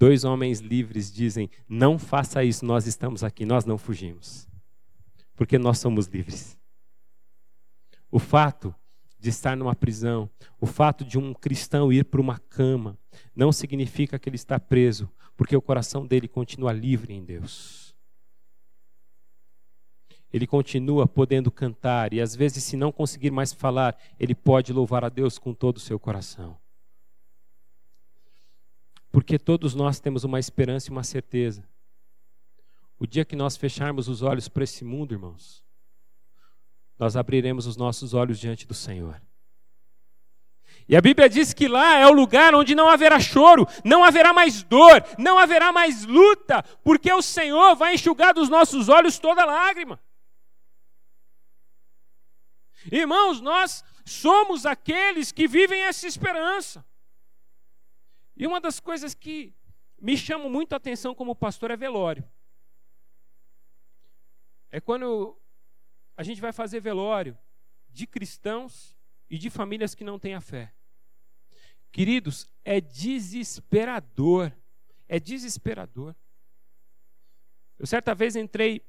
Dois 0.00 0.24
homens 0.24 0.60
livres 0.60 1.12
dizem: 1.12 1.50
Não 1.68 1.98
faça 1.98 2.42
isso, 2.42 2.64
nós 2.64 2.86
estamos 2.86 3.22
aqui, 3.22 3.44
nós 3.44 3.66
não 3.66 3.76
fugimos. 3.76 4.48
Porque 5.36 5.58
nós 5.58 5.78
somos 5.78 6.06
livres. 6.06 6.58
O 8.10 8.18
fato 8.18 8.74
de 9.18 9.28
estar 9.28 9.54
numa 9.54 9.74
prisão, 9.74 10.30
o 10.58 10.64
fato 10.64 11.04
de 11.04 11.18
um 11.18 11.34
cristão 11.34 11.92
ir 11.92 12.06
para 12.06 12.18
uma 12.18 12.38
cama, 12.38 12.98
não 13.36 13.52
significa 13.52 14.18
que 14.18 14.26
ele 14.26 14.36
está 14.36 14.58
preso, 14.58 15.06
porque 15.36 15.54
o 15.54 15.60
coração 15.60 16.06
dele 16.06 16.26
continua 16.26 16.72
livre 16.72 17.12
em 17.12 17.22
Deus. 17.22 17.89
Ele 20.32 20.46
continua 20.46 21.06
podendo 21.08 21.50
cantar, 21.50 22.12
e 22.12 22.20
às 22.20 22.36
vezes, 22.36 22.62
se 22.62 22.76
não 22.76 22.92
conseguir 22.92 23.30
mais 23.30 23.52
falar, 23.52 23.98
ele 24.18 24.34
pode 24.34 24.72
louvar 24.72 25.04
a 25.04 25.08
Deus 25.08 25.38
com 25.38 25.52
todo 25.52 25.78
o 25.78 25.80
seu 25.80 25.98
coração. 25.98 26.56
Porque 29.10 29.38
todos 29.38 29.74
nós 29.74 29.98
temos 29.98 30.22
uma 30.22 30.38
esperança 30.38 30.88
e 30.88 30.92
uma 30.92 31.02
certeza. 31.02 31.64
O 32.98 33.06
dia 33.06 33.24
que 33.24 33.34
nós 33.34 33.56
fecharmos 33.56 34.08
os 34.08 34.22
olhos 34.22 34.48
para 34.48 34.62
esse 34.62 34.84
mundo, 34.84 35.14
irmãos, 35.14 35.64
nós 36.98 37.16
abriremos 37.16 37.66
os 37.66 37.76
nossos 37.76 38.14
olhos 38.14 38.38
diante 38.38 38.66
do 38.66 38.74
Senhor. 38.74 39.20
E 40.88 40.96
a 40.96 41.00
Bíblia 41.00 41.28
diz 41.28 41.52
que 41.52 41.66
lá 41.66 41.98
é 41.98 42.06
o 42.06 42.12
lugar 42.12 42.54
onde 42.54 42.74
não 42.74 42.88
haverá 42.88 43.18
choro, 43.18 43.66
não 43.84 44.04
haverá 44.04 44.32
mais 44.32 44.62
dor, 44.62 45.02
não 45.18 45.38
haverá 45.38 45.72
mais 45.72 46.04
luta, 46.04 46.62
porque 46.84 47.12
o 47.12 47.22
Senhor 47.22 47.74
vai 47.74 47.94
enxugar 47.94 48.34
dos 48.34 48.48
nossos 48.48 48.88
olhos 48.88 49.18
toda 49.18 49.44
lágrima. 49.44 49.98
Irmãos, 52.90 53.40
nós 53.40 53.84
somos 54.04 54.64
aqueles 54.64 55.32
que 55.32 55.46
vivem 55.48 55.82
essa 55.82 56.06
esperança. 56.06 56.84
E 58.36 58.46
uma 58.46 58.60
das 58.60 58.80
coisas 58.80 59.14
que 59.14 59.54
me 60.00 60.16
chama 60.16 60.48
muito 60.48 60.72
a 60.72 60.76
atenção 60.76 61.14
como 61.14 61.34
pastor 61.34 61.70
é 61.70 61.76
velório. 61.76 62.24
É 64.70 64.80
quando 64.80 65.36
a 66.16 66.22
gente 66.22 66.40
vai 66.40 66.52
fazer 66.52 66.80
velório 66.80 67.36
de 67.88 68.06
cristãos 68.06 68.96
e 69.28 69.36
de 69.36 69.50
famílias 69.50 69.94
que 69.94 70.04
não 70.04 70.18
têm 70.18 70.34
a 70.34 70.40
fé. 70.40 70.72
Queridos, 71.92 72.48
é 72.64 72.80
desesperador. 72.80 74.52
É 75.08 75.18
desesperador. 75.18 76.14
Eu 77.78 77.86
certa 77.86 78.14
vez 78.14 78.36
entrei 78.36 78.82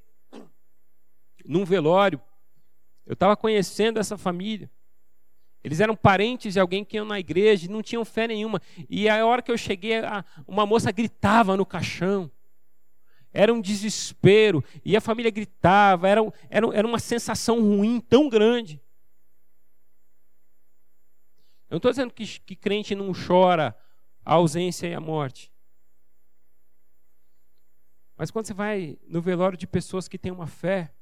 num 1.44 1.66
velório. 1.66 2.22
Eu 3.12 3.14
estava 3.14 3.36
conhecendo 3.36 4.00
essa 4.00 4.18
família. 4.18 4.72
Eles 5.62 5.82
eram 5.82 5.98
parentes 5.98 6.54
de 6.54 6.62
alguém 6.62 6.86
que 6.86 6.96
ia 6.96 7.04
na 7.04 7.20
igreja, 7.20 7.70
não 7.70 7.82
tinham 7.82 8.06
fé 8.06 8.26
nenhuma. 8.26 8.62
E 8.90 9.10
a 9.10 9.26
hora 9.26 9.42
que 9.42 9.52
eu 9.52 9.58
cheguei, 9.58 9.96
uma 10.48 10.66
moça 10.66 10.94
gritava 10.94 11.58
no 11.58 11.66
caixão. 11.66 12.32
Era 13.34 13.54
um 13.54 13.60
desespero. 13.60 14.64
E 14.86 14.96
a 14.96 15.02
família 15.02 15.30
gritava. 15.30 16.08
Era, 16.08 16.22
era, 16.50 16.68
era 16.74 16.88
uma 16.88 17.00
sensação 17.00 17.60
ruim 17.60 18.00
tão 18.00 18.30
grande. 18.30 18.82
Eu 21.70 21.72
não 21.72 21.78
estou 21.80 21.92
dizendo 21.92 22.14
que, 22.14 22.26
que 22.40 22.56
crente 22.56 22.96
não 22.96 23.12
chora 23.12 23.78
a 24.24 24.36
ausência 24.36 24.88
e 24.88 24.94
a 24.94 25.02
morte. 25.02 25.52
Mas 28.16 28.32
quando 28.32 28.46
você 28.46 28.54
vai 28.54 28.98
no 29.06 29.22
velório 29.22 29.58
de 29.58 29.68
pessoas 29.68 30.08
que 30.08 30.18
têm 30.18 30.32
uma 30.32 30.48
fé 30.48 30.94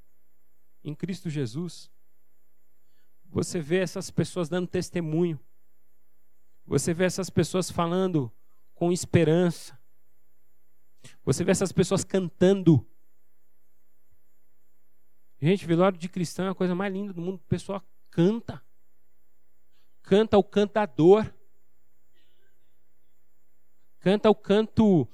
em 0.84 0.96
Cristo 0.96 1.30
Jesus, 1.30 1.92
você 3.30 3.60
vê 3.60 3.78
essas 3.78 4.10
pessoas 4.10 4.50
dando 4.50 4.68
testemunho. 4.68 5.40
Você 6.66 6.94
vê 6.94 7.06
essas 7.06 7.30
pessoas 7.30 7.70
falando 7.70 8.32
com 8.74 8.92
esperança. 8.92 9.80
Você 11.24 11.44
vê 11.44 11.52
essas 11.52 11.72
pessoas 11.72 12.04
cantando. 12.04 12.86
Gente, 15.42 15.66
velório 15.66 15.98
de 15.98 16.10
cristão 16.10 16.46
é 16.46 16.50
a 16.50 16.56
coisa 16.56 16.76
mais 16.76 16.94
linda 16.94 17.14
do 17.14 17.22
mundo. 17.22 17.42
A 17.46 17.50
pessoa 17.50 17.84
canta. 18.10 18.64
Canta 20.02 20.38
o 20.38 20.44
cantador. 20.44 21.26
Canta 24.00 24.30
o 24.30 24.36
canto 24.36 25.08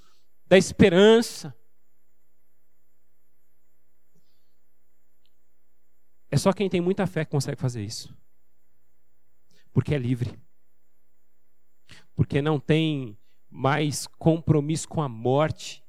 da 0.48 0.58
esperança. 0.58 1.56
É 6.36 6.38
só 6.38 6.52
quem 6.52 6.70
tem 6.70 6.82
muita 6.82 7.08
fé 7.08 7.24
que 7.24 7.32
consegue 7.32 7.62
fazer 7.62 7.82
isso. 7.82 8.14
Porque 9.72 9.96
é 9.96 9.98
livre. 9.98 10.38
Porque 12.14 12.42
não 12.42 12.60
tem 12.60 13.18
mais 13.50 14.06
compromisso 14.06 14.86
com 14.86 15.02
a 15.02 15.08
morte. 15.08 15.82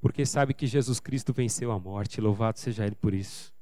Porque 0.00 0.26
sabe 0.26 0.52
que 0.52 0.66
Jesus 0.66 0.98
Cristo 0.98 1.32
venceu 1.32 1.70
a 1.70 1.78
morte. 1.78 2.20
Louvado 2.20 2.58
seja 2.58 2.84
Ele 2.84 2.96
por 2.96 3.14
isso. 3.14 3.54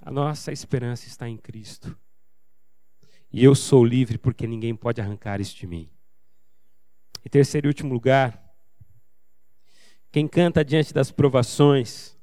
A 0.00 0.10
nossa 0.10 0.50
esperança 0.50 1.06
está 1.06 1.28
em 1.28 1.36
Cristo. 1.36 1.94
E 3.30 3.44
eu 3.44 3.54
sou 3.54 3.84
livre 3.84 4.16
porque 4.16 4.46
ninguém 4.46 4.74
pode 4.74 4.98
arrancar 4.98 5.42
isso 5.42 5.54
de 5.54 5.66
mim. 5.66 5.90
Em 7.22 7.28
terceiro 7.28 7.66
e 7.66 7.68
último 7.68 7.92
lugar, 7.92 8.42
quem 10.10 10.26
canta 10.26 10.64
diante 10.64 10.94
das 10.94 11.10
provações 11.10 12.15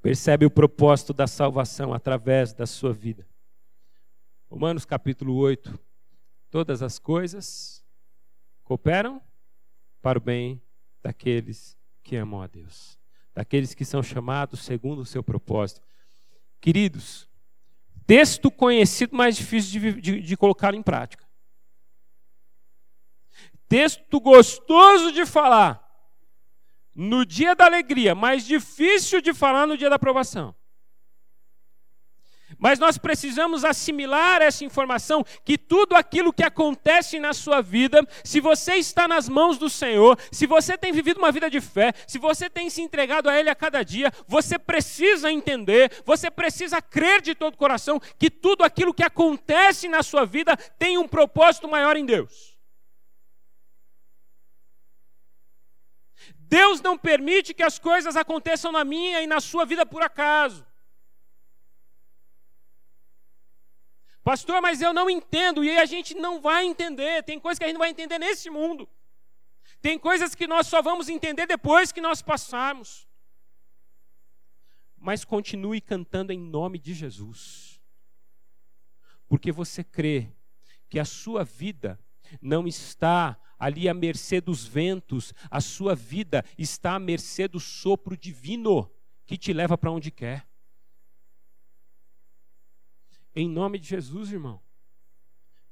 percebe 0.00 0.46
o 0.46 0.50
propósito 0.50 1.12
da 1.12 1.26
salvação 1.26 1.92
através 1.92 2.52
da 2.52 2.66
sua 2.66 2.92
vida. 2.92 3.26
Romanos 4.50 4.84
capítulo 4.84 5.34
8. 5.36 5.78
Todas 6.50 6.82
as 6.82 6.98
coisas 6.98 7.84
cooperam 8.64 9.20
para 10.00 10.18
o 10.18 10.22
bem 10.22 10.62
daqueles 11.02 11.76
que 12.02 12.16
amam 12.16 12.40
a 12.40 12.46
Deus, 12.46 12.98
daqueles 13.34 13.74
que 13.74 13.84
são 13.84 14.02
chamados 14.02 14.60
segundo 14.60 15.00
o 15.00 15.06
seu 15.06 15.22
propósito. 15.22 15.82
Queridos, 16.60 17.28
texto 18.06 18.50
conhecido, 18.50 19.14
mais 19.14 19.36
difícil 19.36 19.80
de, 19.80 20.00
de, 20.00 20.20
de 20.20 20.36
colocar 20.36 20.74
em 20.74 20.82
prática. 20.82 21.26
Texto 23.68 24.18
gostoso 24.18 25.12
de 25.12 25.26
falar, 25.26 25.87
no 27.00 27.24
dia 27.24 27.54
da 27.54 27.64
alegria, 27.64 28.12
mais 28.12 28.44
difícil 28.44 29.20
de 29.20 29.32
falar 29.32 29.68
no 29.68 29.76
dia 29.76 29.88
da 29.88 29.94
aprovação. 29.94 30.52
Mas 32.58 32.80
nós 32.80 32.98
precisamos 32.98 33.64
assimilar 33.64 34.42
essa 34.42 34.64
informação 34.64 35.24
que 35.44 35.56
tudo 35.56 35.94
aquilo 35.94 36.32
que 36.32 36.42
acontece 36.42 37.20
na 37.20 37.32
sua 37.32 37.62
vida, 37.62 38.04
se 38.24 38.40
você 38.40 38.74
está 38.74 39.06
nas 39.06 39.28
mãos 39.28 39.58
do 39.58 39.70
Senhor, 39.70 40.18
se 40.32 40.44
você 40.44 40.76
tem 40.76 40.92
vivido 40.92 41.18
uma 41.18 41.30
vida 41.30 41.48
de 41.48 41.60
fé, 41.60 41.92
se 42.04 42.18
você 42.18 42.50
tem 42.50 42.68
se 42.68 42.82
entregado 42.82 43.30
a 43.30 43.38
Ele 43.38 43.48
a 43.48 43.54
cada 43.54 43.84
dia, 43.84 44.12
você 44.26 44.58
precisa 44.58 45.30
entender, 45.30 46.02
você 46.04 46.28
precisa 46.28 46.82
crer 46.82 47.22
de 47.22 47.32
todo 47.32 47.54
o 47.54 47.58
coração 47.58 48.00
que 48.18 48.28
tudo 48.28 48.64
aquilo 48.64 48.92
que 48.92 49.04
acontece 49.04 49.86
na 49.86 50.02
sua 50.02 50.26
vida 50.26 50.56
tem 50.56 50.98
um 50.98 51.06
propósito 51.06 51.68
maior 51.68 51.96
em 51.96 52.04
Deus. 52.04 52.47
Deus 56.48 56.80
não 56.80 56.96
permite 56.96 57.52
que 57.52 57.62
as 57.62 57.78
coisas 57.78 58.16
aconteçam 58.16 58.72
na 58.72 58.82
minha 58.82 59.20
e 59.22 59.26
na 59.26 59.40
sua 59.40 59.66
vida 59.66 59.84
por 59.84 60.02
acaso. 60.02 60.66
Pastor, 64.24 64.60
mas 64.60 64.80
eu 64.80 64.92
não 64.92 65.08
entendo, 65.08 65.62
e 65.64 65.78
a 65.78 65.84
gente 65.84 66.14
não 66.14 66.40
vai 66.40 66.64
entender. 66.64 67.22
Tem 67.22 67.38
coisas 67.38 67.58
que 67.58 67.64
a 67.64 67.68
gente 67.68 67.74
não 67.74 67.80
vai 67.80 67.90
entender 67.90 68.18
nesse 68.18 68.48
mundo. 68.50 68.88
Tem 69.80 69.98
coisas 69.98 70.34
que 70.34 70.46
nós 70.46 70.66
só 70.66 70.80
vamos 70.82 71.08
entender 71.08 71.46
depois 71.46 71.92
que 71.92 72.00
nós 72.00 72.22
passarmos. 72.22 73.06
Mas 74.96 75.24
continue 75.24 75.80
cantando 75.80 76.32
em 76.32 76.38
nome 76.38 76.78
de 76.78 76.94
Jesus. 76.94 77.80
Porque 79.28 79.52
você 79.52 79.84
crê 79.84 80.32
que 80.88 80.98
a 80.98 81.04
sua 81.04 81.44
vida 81.44 81.98
não 82.40 82.66
está 82.66 83.38
ali 83.58 83.88
à 83.88 83.94
mercê 83.94 84.40
dos 84.40 84.66
ventos, 84.66 85.34
a 85.50 85.60
sua 85.60 85.94
vida 85.94 86.44
está 86.56 86.94
à 86.94 86.98
mercê 86.98 87.48
do 87.48 87.58
sopro 87.58 88.16
divino 88.16 88.90
que 89.26 89.36
te 89.36 89.52
leva 89.52 89.76
para 89.76 89.90
onde 89.90 90.10
quer. 90.10 90.46
Em 93.34 93.48
nome 93.48 93.78
de 93.78 93.88
Jesus, 93.88 94.32
irmão. 94.32 94.60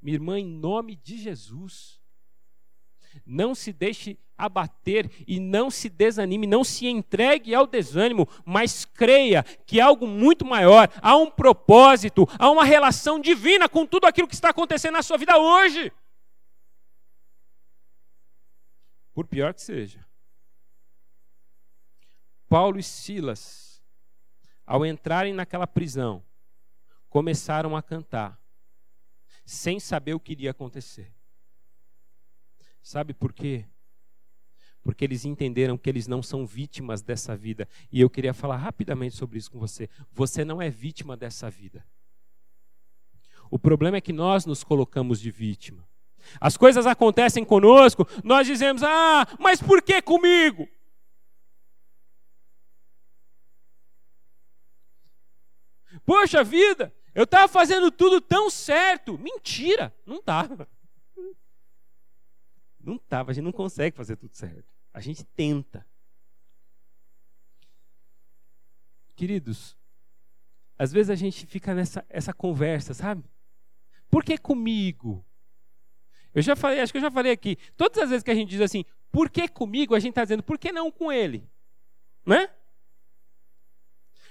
Minha 0.01 0.15
irmã, 0.15 0.39
em 0.39 0.45
nome 0.45 0.95
de 0.95 1.17
Jesus. 1.17 1.99
Não 3.25 3.55
se 3.55 3.73
deixe 3.73 4.17
abater 4.37 5.09
e 5.27 5.39
não 5.39 5.71
se 5.71 5.89
desanime, 5.89 6.45
não 6.45 6.63
se 6.63 6.85
entregue 6.85 7.55
ao 7.55 7.65
desânimo, 7.65 8.27
mas 8.45 8.85
creia 8.85 9.43
que 9.65 9.81
algo 9.81 10.05
muito 10.05 10.45
maior, 10.45 10.89
há 11.01 11.17
um 11.17 11.31
propósito, 11.31 12.27
há 12.37 12.49
uma 12.51 12.63
relação 12.63 13.19
divina 13.19 13.67
com 13.67 13.85
tudo 13.85 14.05
aquilo 14.05 14.27
que 14.27 14.35
está 14.35 14.49
acontecendo 14.49 14.93
na 14.93 15.01
sua 15.01 15.17
vida 15.17 15.37
hoje. 15.37 15.91
Por 19.17 19.25
pior 19.25 19.51
que 19.51 19.63
seja. 19.63 20.05
Paulo 22.47 22.77
e 22.77 22.83
Silas, 22.83 23.83
ao 24.63 24.85
entrarem 24.85 25.33
naquela 25.33 25.65
prisão, 25.65 26.23
começaram 27.09 27.75
a 27.75 27.81
cantar, 27.81 28.39
sem 29.43 29.79
saber 29.79 30.13
o 30.13 30.19
que 30.19 30.33
iria 30.33 30.51
acontecer. 30.51 31.11
Sabe 32.79 33.11
por 33.11 33.33
quê? 33.33 33.65
Porque 34.83 35.03
eles 35.03 35.25
entenderam 35.25 35.79
que 35.79 35.89
eles 35.89 36.05
não 36.05 36.21
são 36.21 36.45
vítimas 36.45 37.01
dessa 37.01 37.35
vida. 37.35 37.67
E 37.91 37.99
eu 37.99 38.11
queria 38.11 38.35
falar 38.35 38.57
rapidamente 38.57 39.15
sobre 39.15 39.39
isso 39.39 39.49
com 39.49 39.57
você. 39.57 39.89
Você 40.11 40.45
não 40.45 40.61
é 40.61 40.69
vítima 40.69 41.17
dessa 41.17 41.49
vida. 41.49 41.83
O 43.49 43.57
problema 43.57 43.97
é 43.97 44.01
que 44.01 44.13
nós 44.13 44.45
nos 44.45 44.63
colocamos 44.63 45.19
de 45.19 45.31
vítima. 45.31 45.89
As 46.39 46.57
coisas 46.57 46.85
acontecem 46.85 47.43
conosco, 47.43 48.07
nós 48.23 48.45
dizemos: 48.47 48.83
ah, 48.83 49.27
mas 49.39 49.61
por 49.61 49.81
que 49.81 50.01
comigo? 50.01 50.67
Poxa 56.05 56.43
vida, 56.43 56.93
eu 57.13 57.25
estava 57.25 57.47
fazendo 57.47 57.91
tudo 57.91 58.21
tão 58.21 58.49
certo. 58.49 59.17
Mentira, 59.17 59.93
não 60.05 60.17
estava. 60.17 60.69
Não 62.79 62.95
estava, 62.95 63.31
a 63.31 63.33
gente 63.33 63.43
não 63.43 63.51
consegue 63.51 63.97
fazer 63.97 64.15
tudo 64.15 64.33
certo. 64.33 64.63
A 64.93 65.01
gente 65.01 65.25
tenta. 65.25 65.85
Queridos, 69.15 69.75
às 70.77 70.93
vezes 70.93 71.09
a 71.09 71.15
gente 71.15 71.45
fica 71.45 71.73
nessa 71.73 72.05
essa 72.07 72.33
conversa, 72.33 72.93
sabe? 72.93 73.25
Por 74.09 74.23
que 74.23 74.37
comigo? 74.37 75.26
Eu 76.37 76.43
já 76.43 76.55
falei, 76.55 76.79
acho 76.79 76.91
que 76.91 76.99
eu 76.99 77.01
já 77.01 77.09
falei 77.09 77.31
aqui. 77.31 77.57
Todas 77.75 77.97
as 77.97 78.11
vezes 78.11 78.23
que 78.23 78.29
a 78.29 78.35
gente 78.35 78.49
diz 78.49 78.61
assim, 78.61 78.85
por 79.11 79.27
que 79.27 79.47
comigo? 79.47 79.95
A 79.95 79.99
gente 79.99 80.11
está 80.11 80.21
dizendo, 80.23 80.43
por 80.43 80.59
que 80.59 80.71
não 80.71 80.91
com 80.91 81.11
ele? 81.11 81.49
Né? 82.23 82.47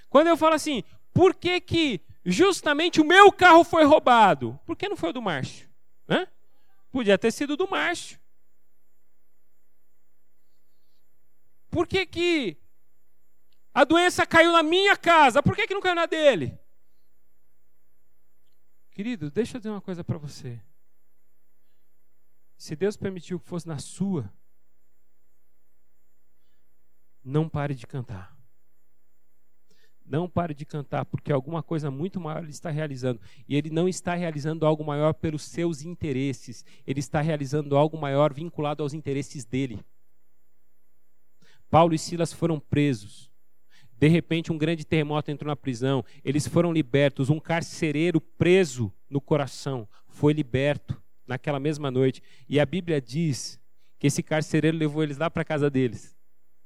Quando 0.08 0.28
eu 0.28 0.36
falo 0.36 0.54
assim, 0.54 0.84
por 1.12 1.34
que, 1.34 1.60
que 1.60 2.00
justamente 2.24 3.00
o 3.00 3.04
meu 3.04 3.32
carro 3.32 3.64
foi 3.64 3.82
roubado? 3.82 4.56
Por 4.64 4.76
que 4.76 4.88
não 4.88 4.96
foi 4.96 5.10
o 5.10 5.12
do 5.12 5.20
Márcio? 5.20 5.68
Né? 6.06 6.28
Podia 6.92 7.18
ter 7.18 7.32
sido 7.32 7.56
do 7.56 7.68
Márcio. 7.68 8.20
Por 11.68 11.88
que, 11.88 12.06
que 12.06 12.56
a 13.74 13.82
doença 13.82 14.24
caiu 14.24 14.52
na 14.52 14.62
minha 14.62 14.96
casa? 14.96 15.42
Por 15.42 15.56
que, 15.56 15.66
que 15.66 15.74
não 15.74 15.82
caiu 15.82 15.96
na 15.96 16.06
dele? 16.06 16.56
Querido, 18.92 19.28
deixa 19.28 19.56
eu 19.56 19.58
dizer 19.58 19.70
uma 19.70 19.80
coisa 19.80 20.04
para 20.04 20.18
você. 20.18 20.60
Se 22.56 22.74
Deus 22.74 22.96
permitiu 22.96 23.38
que 23.38 23.46
fosse 23.46 23.68
na 23.68 23.78
sua, 23.78 24.32
não 27.22 27.48
pare 27.48 27.74
de 27.74 27.86
cantar. 27.86 28.34
Não 30.04 30.28
pare 30.28 30.54
de 30.54 30.64
cantar, 30.64 31.04
porque 31.04 31.32
alguma 31.32 31.62
coisa 31.62 31.90
muito 31.90 32.20
maior 32.20 32.44
ele 32.44 32.50
está 32.50 32.70
realizando. 32.70 33.20
E 33.48 33.56
ele 33.56 33.70
não 33.70 33.88
está 33.88 34.14
realizando 34.14 34.64
algo 34.64 34.84
maior 34.84 35.12
pelos 35.12 35.42
seus 35.42 35.82
interesses. 35.82 36.64
Ele 36.86 37.00
está 37.00 37.20
realizando 37.20 37.76
algo 37.76 37.98
maior 37.98 38.32
vinculado 38.32 38.84
aos 38.84 38.94
interesses 38.94 39.44
dele. 39.44 39.84
Paulo 41.68 41.92
e 41.92 41.98
Silas 41.98 42.32
foram 42.32 42.60
presos. 42.60 43.28
De 43.98 44.06
repente, 44.06 44.52
um 44.52 44.58
grande 44.58 44.86
terremoto 44.86 45.30
entrou 45.30 45.48
na 45.48 45.56
prisão. 45.56 46.04
Eles 46.24 46.46
foram 46.46 46.72
libertos. 46.72 47.28
Um 47.28 47.40
carcereiro 47.40 48.20
preso 48.20 48.92
no 49.10 49.20
coração 49.20 49.88
foi 50.06 50.32
liberto 50.32 51.02
naquela 51.26 51.58
mesma 51.60 51.90
noite. 51.90 52.22
E 52.48 52.60
a 52.60 52.66
Bíblia 52.66 53.00
diz 53.00 53.60
que 53.98 54.06
esse 54.06 54.22
carcereiro 54.22 54.76
levou 54.76 55.02
eles 55.02 55.18
lá 55.18 55.30
para 55.30 55.44
casa 55.44 55.70
deles. 55.70 56.16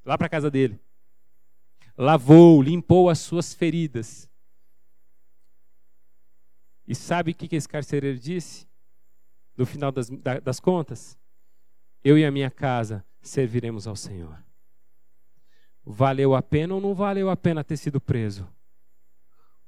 Lá 0.05 0.17
para 0.17 0.29
casa 0.29 0.51
dele 0.51 0.81
lavou, 2.01 2.63
limpou 2.63 3.11
as 3.11 3.19
suas 3.19 3.53
feridas. 3.53 4.27
E 6.89 6.95
sabe 6.95 7.33
o 7.33 7.35
que 7.35 7.55
esse 7.55 7.69
carcereiro 7.69 8.19
disse? 8.19 8.67
No 9.55 9.67
final 9.67 9.93
das, 9.93 10.09
das 10.43 10.59
contas? 10.59 11.19
Eu 12.03 12.17
e 12.17 12.25
a 12.25 12.31
minha 12.31 12.51
casa 12.51 13.05
serviremos 13.21 13.87
ao 13.87 13.95
Senhor. 13.95 14.43
Valeu 15.85 16.35
a 16.35 16.43
pena 16.43 16.75
ou 16.75 16.81
não 16.81 16.95
valeu 16.95 17.29
a 17.29 17.37
pena 17.37 17.63
ter 17.63 17.77
sido 17.77 18.01
preso? 18.01 18.49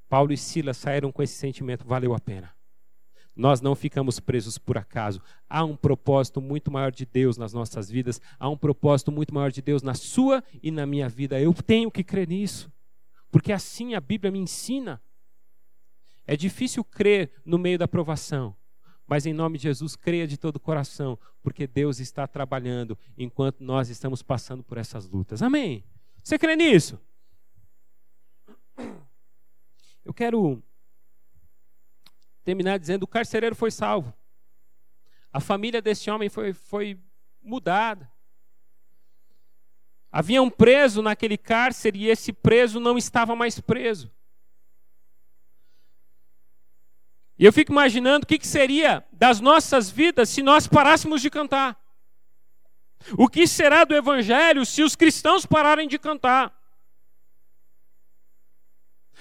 Paulo 0.08 0.32
e 0.32 0.36
Silas 0.36 0.78
saíram 0.78 1.12
com 1.12 1.22
esse 1.22 1.34
sentimento: 1.34 1.86
valeu 1.86 2.14
a 2.14 2.18
pena. 2.18 2.52
Nós 3.34 3.60
não 3.60 3.74
ficamos 3.74 4.20
presos 4.20 4.58
por 4.58 4.76
acaso. 4.76 5.20
Há 5.48 5.64
um 5.64 5.76
propósito 5.76 6.40
muito 6.40 6.70
maior 6.70 6.92
de 6.92 7.06
Deus 7.06 7.36
nas 7.36 7.52
nossas 7.52 7.90
vidas. 7.90 8.20
Há 8.38 8.48
um 8.48 8.56
propósito 8.56 9.10
muito 9.10 9.32
maior 9.32 9.50
de 9.50 9.62
Deus 9.62 9.82
na 9.82 9.94
sua 9.94 10.44
e 10.62 10.70
na 10.70 10.84
minha 10.84 11.08
vida. 11.08 11.40
Eu 11.40 11.54
tenho 11.54 11.90
que 11.90 12.04
crer 12.04 12.28
nisso. 12.28 12.70
Porque 13.30 13.52
assim 13.52 13.94
a 13.94 14.00
Bíblia 14.00 14.30
me 14.30 14.38
ensina. 14.38 15.02
É 16.26 16.36
difícil 16.36 16.84
crer 16.84 17.32
no 17.44 17.58
meio 17.58 17.78
da 17.78 17.88
provação. 17.88 18.54
Mas 19.06 19.26
em 19.26 19.32
nome 19.32 19.58
de 19.58 19.64
Jesus, 19.64 19.96
creia 19.96 20.26
de 20.26 20.38
todo 20.38 20.56
o 20.56 20.60
coração, 20.60 21.18
porque 21.42 21.66
Deus 21.66 21.98
está 21.98 22.26
trabalhando 22.26 22.96
enquanto 23.18 23.62
nós 23.62 23.88
estamos 23.88 24.22
passando 24.22 24.62
por 24.62 24.78
essas 24.78 25.08
lutas. 25.08 25.42
Amém? 25.42 25.84
Você 26.22 26.38
crê 26.38 26.54
nisso? 26.54 26.98
Eu 30.04 30.14
quero 30.14 30.62
terminar 32.44 32.78
dizendo: 32.78 33.04
o 33.04 33.08
carcereiro 33.08 33.54
foi 33.54 33.70
salvo. 33.70 34.12
A 35.32 35.40
família 35.40 35.80
desse 35.80 36.10
homem 36.10 36.28
foi, 36.28 36.52
foi 36.52 36.98
mudada. 37.42 38.10
Havia 40.10 40.42
um 40.42 40.50
preso 40.50 41.00
naquele 41.00 41.38
cárcere 41.38 42.00
e 42.00 42.08
esse 42.08 42.32
preso 42.32 42.78
não 42.78 42.98
estava 42.98 43.34
mais 43.34 43.58
preso. 43.58 44.10
E 47.38 47.44
eu 47.46 47.52
fico 47.52 47.72
imaginando 47.72 48.24
o 48.24 48.26
que, 48.26 48.38
que 48.38 48.46
seria 48.46 49.04
das 49.10 49.40
nossas 49.40 49.90
vidas 49.90 50.28
se 50.28 50.42
nós 50.42 50.68
parássemos 50.68 51.22
de 51.22 51.30
cantar. 51.30 51.80
O 53.16 53.26
que 53.26 53.46
será 53.46 53.84
do 53.84 53.94
evangelho 53.96 54.64
se 54.66 54.82
os 54.82 54.94
cristãos 54.94 55.46
pararem 55.46 55.88
de 55.88 55.98
cantar? 55.98 56.61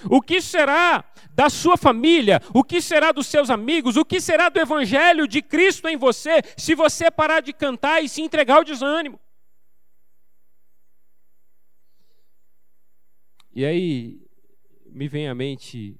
O 0.09 0.21
que 0.21 0.41
será 0.41 1.03
da 1.33 1.49
sua 1.49 1.77
família? 1.77 2.41
O 2.53 2.63
que 2.63 2.81
será 2.81 3.11
dos 3.11 3.27
seus 3.27 3.49
amigos? 3.49 3.97
O 3.97 4.05
que 4.05 4.19
será 4.19 4.49
do 4.49 4.59
evangelho 4.59 5.27
de 5.27 5.41
Cristo 5.41 5.87
em 5.87 5.97
você 5.97 6.41
se 6.57 6.75
você 6.75 7.09
parar 7.09 7.41
de 7.41 7.53
cantar 7.53 8.03
e 8.03 8.09
se 8.09 8.21
entregar 8.21 8.57
ao 8.57 8.63
desânimo? 8.63 9.19
E 13.53 13.65
aí 13.65 14.25
me 14.85 15.07
vem 15.07 15.27
à 15.27 15.35
mente 15.35 15.99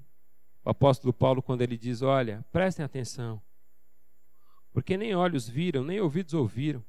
o 0.64 0.70
apóstolo 0.70 1.12
Paulo 1.12 1.42
quando 1.42 1.62
ele 1.62 1.76
diz: 1.76 2.02
Olha, 2.02 2.44
prestem 2.50 2.84
atenção, 2.84 3.42
porque 4.72 4.96
nem 4.96 5.14
olhos 5.14 5.48
viram, 5.48 5.84
nem 5.84 6.00
ouvidos 6.00 6.32
ouviram, 6.34 6.82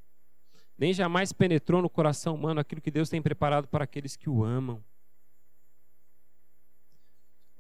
nem 0.78 0.94
jamais 0.94 1.34
penetrou 1.34 1.82
no 1.82 1.90
coração 1.90 2.36
humano 2.36 2.60
aquilo 2.60 2.82
que 2.82 2.92
Deus 2.92 3.10
tem 3.10 3.22
preparado 3.22 3.68
para 3.68 3.84
aqueles 3.84 4.16
que 4.16 4.30
o 4.30 4.44
amam. 4.44 4.84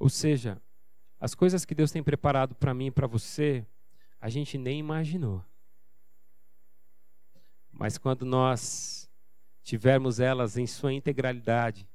Ou 0.03 0.09
seja, 0.09 0.61
as 1.17 1.33
coisas 1.33 1.63
que 1.63 1.73
Deus 1.73 1.89
tem 1.89 2.03
preparado 2.03 2.53
para 2.55 2.73
mim 2.73 2.87
e 2.87 2.91
para 2.91 3.07
você, 3.07 3.65
a 4.19 4.27
gente 4.27 4.57
nem 4.57 4.77
imaginou. 4.77 5.41
Mas 7.71 7.97
quando 7.97 8.25
nós 8.25 9.09
tivermos 9.63 10.19
elas 10.19 10.57
em 10.57 10.67
sua 10.67 10.91
integralidade, 10.91 11.87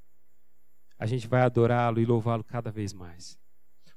a 0.98 1.04
gente 1.04 1.28
vai 1.28 1.42
adorá-lo 1.42 2.00
e 2.00 2.06
louvá-lo 2.06 2.42
cada 2.42 2.70
vez 2.70 2.94
mais. 2.94 3.38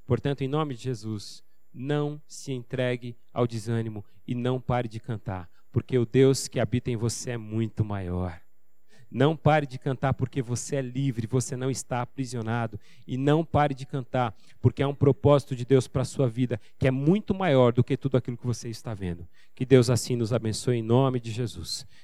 Portanto, 0.05 0.41
em 0.41 0.47
nome 0.49 0.75
de 0.75 0.83
Jesus, 0.83 1.41
não 1.73 2.21
se 2.27 2.51
entregue 2.51 3.17
ao 3.31 3.47
desânimo 3.47 4.03
e 4.27 4.35
não 4.35 4.59
pare 4.59 4.89
de 4.89 4.99
cantar, 4.99 5.49
porque 5.71 5.97
o 5.97 6.05
Deus 6.05 6.49
que 6.49 6.59
habita 6.59 6.91
em 6.91 6.97
você 6.97 7.31
é 7.31 7.37
muito 7.37 7.85
maior. 7.85 8.41
Não 9.11 9.35
pare 9.35 9.67
de 9.67 9.77
cantar 9.77 10.13
porque 10.13 10.41
você 10.41 10.77
é 10.77 10.81
livre, 10.81 11.27
você 11.27 11.57
não 11.57 11.69
está 11.69 12.01
aprisionado. 12.01 12.79
E 13.05 13.17
não 13.17 13.43
pare 13.43 13.75
de 13.75 13.85
cantar 13.85 14.33
porque 14.61 14.81
há 14.81 14.87
um 14.87 14.95
propósito 14.95 15.53
de 15.53 15.65
Deus 15.65 15.87
para 15.87 16.03
a 16.03 16.05
sua 16.05 16.29
vida 16.29 16.59
que 16.79 16.87
é 16.87 16.91
muito 16.91 17.33
maior 17.35 17.73
do 17.73 17.83
que 17.83 17.97
tudo 17.97 18.15
aquilo 18.15 18.37
que 18.37 18.47
você 18.47 18.69
está 18.69 18.93
vendo. 18.93 19.27
Que 19.53 19.65
Deus 19.65 19.89
assim 19.89 20.15
nos 20.15 20.31
abençoe 20.31 20.77
em 20.77 20.81
nome 20.81 21.19
de 21.19 21.31
Jesus. 21.31 21.85